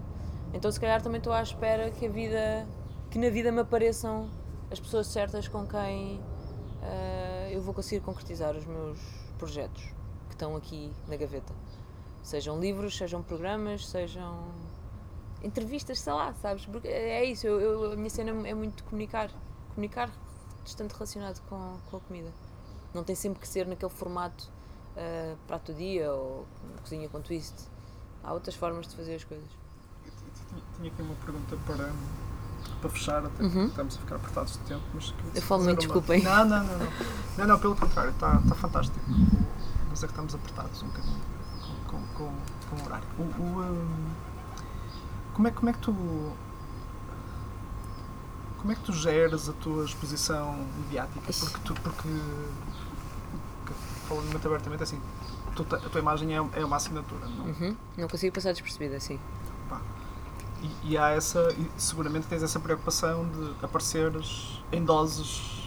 [0.52, 2.66] Então se calhar também estou à espera que a vida,
[3.10, 4.28] que na vida me apareçam
[4.70, 8.98] as pessoas certas com quem uh, eu vou conseguir concretizar os meus
[9.38, 9.82] projetos
[10.28, 11.52] que estão aqui na gaveta.
[12.22, 14.52] Sejam livros, sejam programas, sejam
[15.42, 16.66] entrevistas, sei lá, sabes?
[16.66, 19.30] Porque é isso, eu, eu, a minha cena é muito comunicar.
[19.74, 20.10] Comunicar
[20.62, 22.32] bastante relacionado com, com a comida.
[22.92, 24.50] Não tem sempre que ser naquele formato
[24.96, 26.46] uh, prato dia ou
[26.82, 27.54] cozinha com twist.
[28.22, 29.48] Há outras formas de fazer as coisas.
[30.48, 31.90] Tinha, tinha aqui uma pergunta para,
[32.80, 33.66] para fechar, até uhum.
[33.66, 34.82] estamos a ficar apertados de tempo.
[34.94, 36.22] Mas Eu falo muito, desculpem.
[36.22, 36.88] Não, não, não, não.
[37.38, 38.98] Não, não, pelo contrário, está, está fantástico.
[39.88, 41.20] Mas é que estamos apertados um bocadinho
[41.86, 43.06] com, com, com, com o horário.
[43.18, 44.10] O, o um,
[45.34, 45.94] como, é, como é que tu
[48.60, 50.54] como é que tu geres a tua exposição
[50.84, 51.32] mediática?
[51.32, 52.08] Porque tu, porque,
[54.06, 55.00] falando muito abertamente, assim,
[55.56, 57.46] tu, a tua imagem é, é uma assinatura, não?
[57.46, 57.76] Uhum.
[57.96, 59.18] Não consigo passar despercebida, assim.
[60.62, 65.60] E, e, há essa, e seguramente tens essa preocupação de apareceres em doses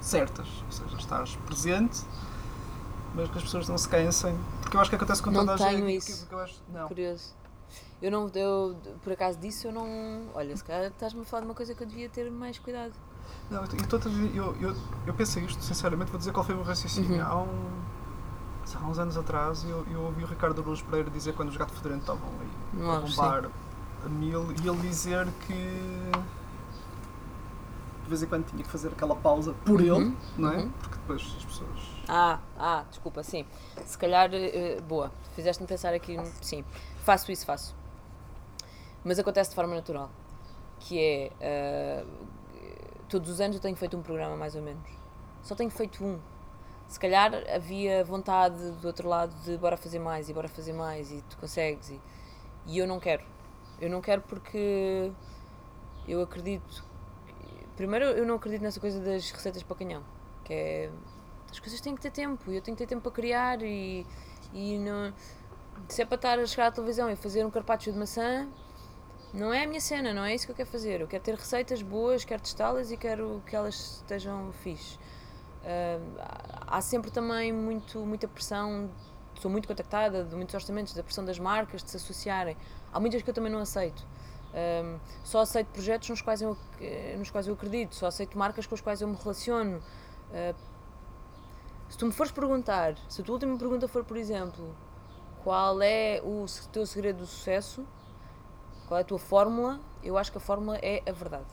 [0.00, 2.02] certas, ou seja, estás presente,
[3.14, 5.54] mas que as pessoas não se cansem, porque eu acho que acontece com não toda
[5.54, 5.80] a gente.
[5.80, 6.26] Não tenho isso.
[6.30, 6.88] Eu acho, não.
[6.88, 7.32] Curioso.
[8.02, 10.28] Eu não, eu, por acaso disso, eu não.
[10.34, 12.92] Olha, se calhar estás-me a falar de uma coisa que eu devia ter mais cuidado.
[13.50, 14.76] Não, eu, eu, eu,
[15.06, 17.16] eu pensei isto, sinceramente, vou dizer qual foi o meu raciocínio.
[17.16, 17.26] Uhum.
[17.26, 17.82] Há, um,
[18.74, 21.76] há uns anos atrás eu, eu ouvi o Ricardo Luz Pereira dizer quando os gatos
[21.76, 23.63] fedorentes estavam aí a mil
[24.10, 25.54] e ele dizer que
[28.02, 29.96] de vez em quando tinha que fazer aquela pausa por uhum.
[29.96, 30.56] ele, não é?
[30.58, 30.70] Uhum.
[30.70, 31.94] Porque depois as pessoas.
[32.06, 33.46] Ah, ah, desculpa, sim.
[33.86, 36.62] Se calhar, uh, boa, fizeste-me pensar aqui, sim,
[37.02, 37.74] faço isso, faço
[39.04, 40.10] mas acontece de forma natural.
[40.80, 42.04] Que é.
[42.04, 42.26] Uh,
[43.08, 44.88] todos os anos eu tenho feito um programa, mais ou menos.
[45.42, 46.18] Só tenho feito um.
[46.88, 51.12] Se calhar havia vontade do outro lado de bora fazer mais e bora fazer mais
[51.12, 51.90] e tu consegues.
[51.90, 52.00] E,
[52.66, 53.22] e eu não quero.
[53.84, 55.12] Eu não quero porque
[56.08, 56.84] eu acredito.
[57.76, 60.02] Primeiro, eu não acredito nessa coisa das receitas para canhão.
[60.42, 60.90] Que é.
[61.50, 64.06] As coisas têm que ter tempo eu tenho que ter tempo para criar e.
[64.54, 65.12] e não,
[65.88, 68.48] se é para estar a chegar à televisão e fazer um carpaccio de maçã,
[69.34, 71.00] não é a minha cena, não é isso que eu quero fazer.
[71.02, 74.96] Eu quero ter receitas boas, quero testá-las e quero que elas estejam fixe.
[74.96, 76.20] Uh,
[76.66, 78.90] há sempre também muito, muita pressão,
[79.40, 82.56] sou muito contactada de muitos orçamentos, da pressão das marcas de se associarem.
[82.94, 84.06] Há muitas que eu também não aceito.
[84.54, 86.56] Um, só aceito projetos nos quais, eu,
[87.18, 89.78] nos quais eu acredito, só aceito marcas com as quais eu me relaciono.
[90.30, 90.54] Uh,
[91.88, 94.76] se tu me fores perguntar, se a tua última pergunta for, por exemplo,
[95.42, 97.84] qual é o teu segredo do sucesso,
[98.86, 99.80] qual é a tua fórmula?
[100.00, 101.52] Eu acho que a fórmula é a verdade.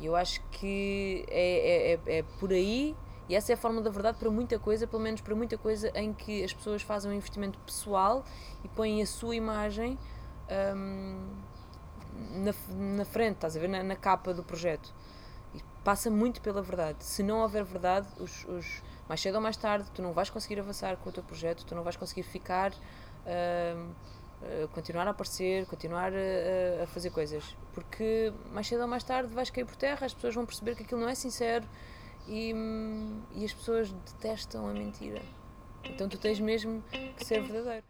[0.00, 2.96] E eu acho que é, é, é, é por aí,
[3.28, 5.92] e essa é a fórmula da verdade para muita coisa, pelo menos para muita coisa
[5.94, 8.24] em que as pessoas fazem um investimento pessoal
[8.64, 9.96] e põem a sua imagem
[10.76, 11.42] hum,
[12.30, 12.52] na,
[12.96, 14.94] na frente, estás a ver, na, na, capa do projeto.
[15.54, 17.04] E passa muito pela verdade.
[17.04, 20.58] Se não houver verdade, os, os, mais cedo ou mais tarde, tu não vais conseguir
[20.58, 22.72] avançar com o teu projeto, tu não vais conseguir ficar.
[23.26, 27.56] Eh, continuar a aparecer, continuar a, a, fazer coisas.
[27.72, 30.82] Porque mais cedo ou mais tarde vais cair por terra, as pessoas vão perceber que
[30.82, 31.66] aquilo não é sincero
[32.26, 32.54] e,
[33.34, 35.22] e as pessoas detestam a mentira.
[35.84, 36.82] Então tu tens mesmo
[37.16, 37.84] que ser verdadeiro.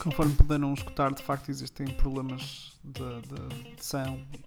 [0.00, 3.84] Conforme puderam escutar, de facto existem problemas de, de que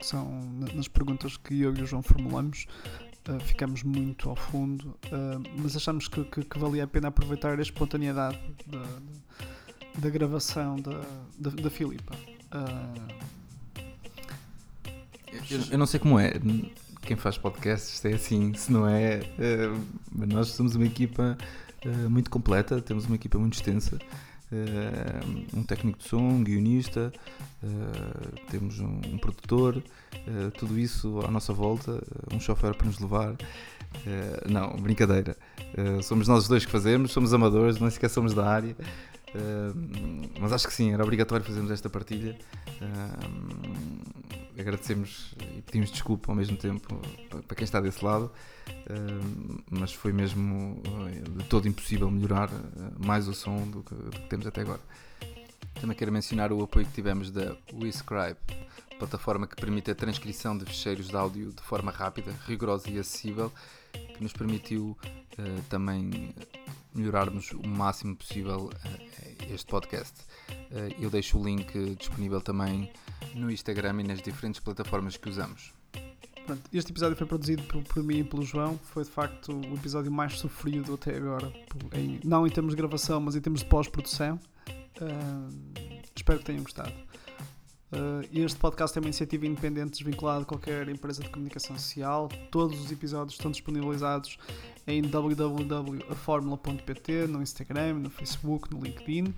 [0.05, 0.41] são
[0.73, 2.65] nas perguntas que eu e o João formulamos
[3.30, 7.57] uh, ficamos muito ao fundo, uh, mas achamos que, que, que, valia a pena aproveitar
[7.59, 11.01] a espontaneidade da, da, da gravação da,
[11.38, 12.15] da, da Filipa.
[12.53, 13.30] Uh,
[15.49, 16.34] eu, eu, não sei como é,
[17.01, 19.21] quem faz podcasts é assim, se não é.
[20.13, 21.38] nós somos uma equipa
[22.09, 23.97] muito completa, temos uma equipa muito extensa.
[24.51, 27.13] Uh, um técnico de som, um guionista,
[27.61, 32.01] uh, temos um, produtor, uh, tudo isso à nossa volta,
[32.33, 33.35] um chofer para nos levar.
[34.47, 35.35] não, brincadeira.
[36.03, 38.75] somos nós os dois que fazemos, somos amadores, não sequer somos da área.
[40.39, 42.37] mas acho que sim, era obrigatório fazermos esta partilha.
[44.60, 46.99] Agradecemos e pedimos desculpa ao mesmo tempo
[47.47, 48.32] para quem está desse lado,
[49.70, 50.82] mas foi mesmo
[51.38, 52.49] de todo impossível melhorar
[52.97, 54.82] mais o som do que, do que temos até agora.
[55.80, 58.38] Também quero mencionar o apoio que tivemos da WeScribe,
[58.97, 63.51] plataforma que permite a transcrição de ficheiros de áudio de forma rápida, rigorosa e acessível,
[64.20, 64.97] que nos permitiu
[65.39, 66.36] uh, também
[66.93, 70.13] melhorarmos o máximo possível uh, este podcast.
[70.49, 72.91] Uh, eu deixo o link disponível também
[73.34, 75.74] no Instagram e nas diferentes plataformas que usamos.
[76.45, 78.78] Pronto, este episódio foi produzido por, por, mim e pelo João.
[78.78, 81.53] Foi de facto o episódio mais sofrido até agora,
[81.93, 84.38] em, não em termos de gravação, mas em termos de pós-produção.
[86.13, 86.91] Espero que tenham gostado.
[87.91, 92.29] Uh, este podcast é uma iniciativa independente desvinculada de qualquer empresa de comunicação social.
[92.51, 94.37] Todos os episódios estão disponibilizados
[94.85, 99.33] em www.aformula.pt, no Instagram, no Facebook, no LinkedIn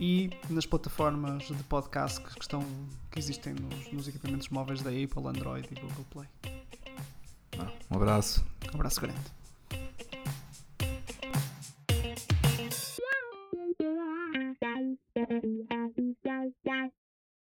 [0.00, 2.64] e nas plataformas de podcast que, estão,
[3.10, 6.26] que existem nos, nos equipamentos móveis da Apple, Android e Google Play.
[7.58, 8.42] Ah, um abraço.
[8.72, 9.20] Um abraço grande.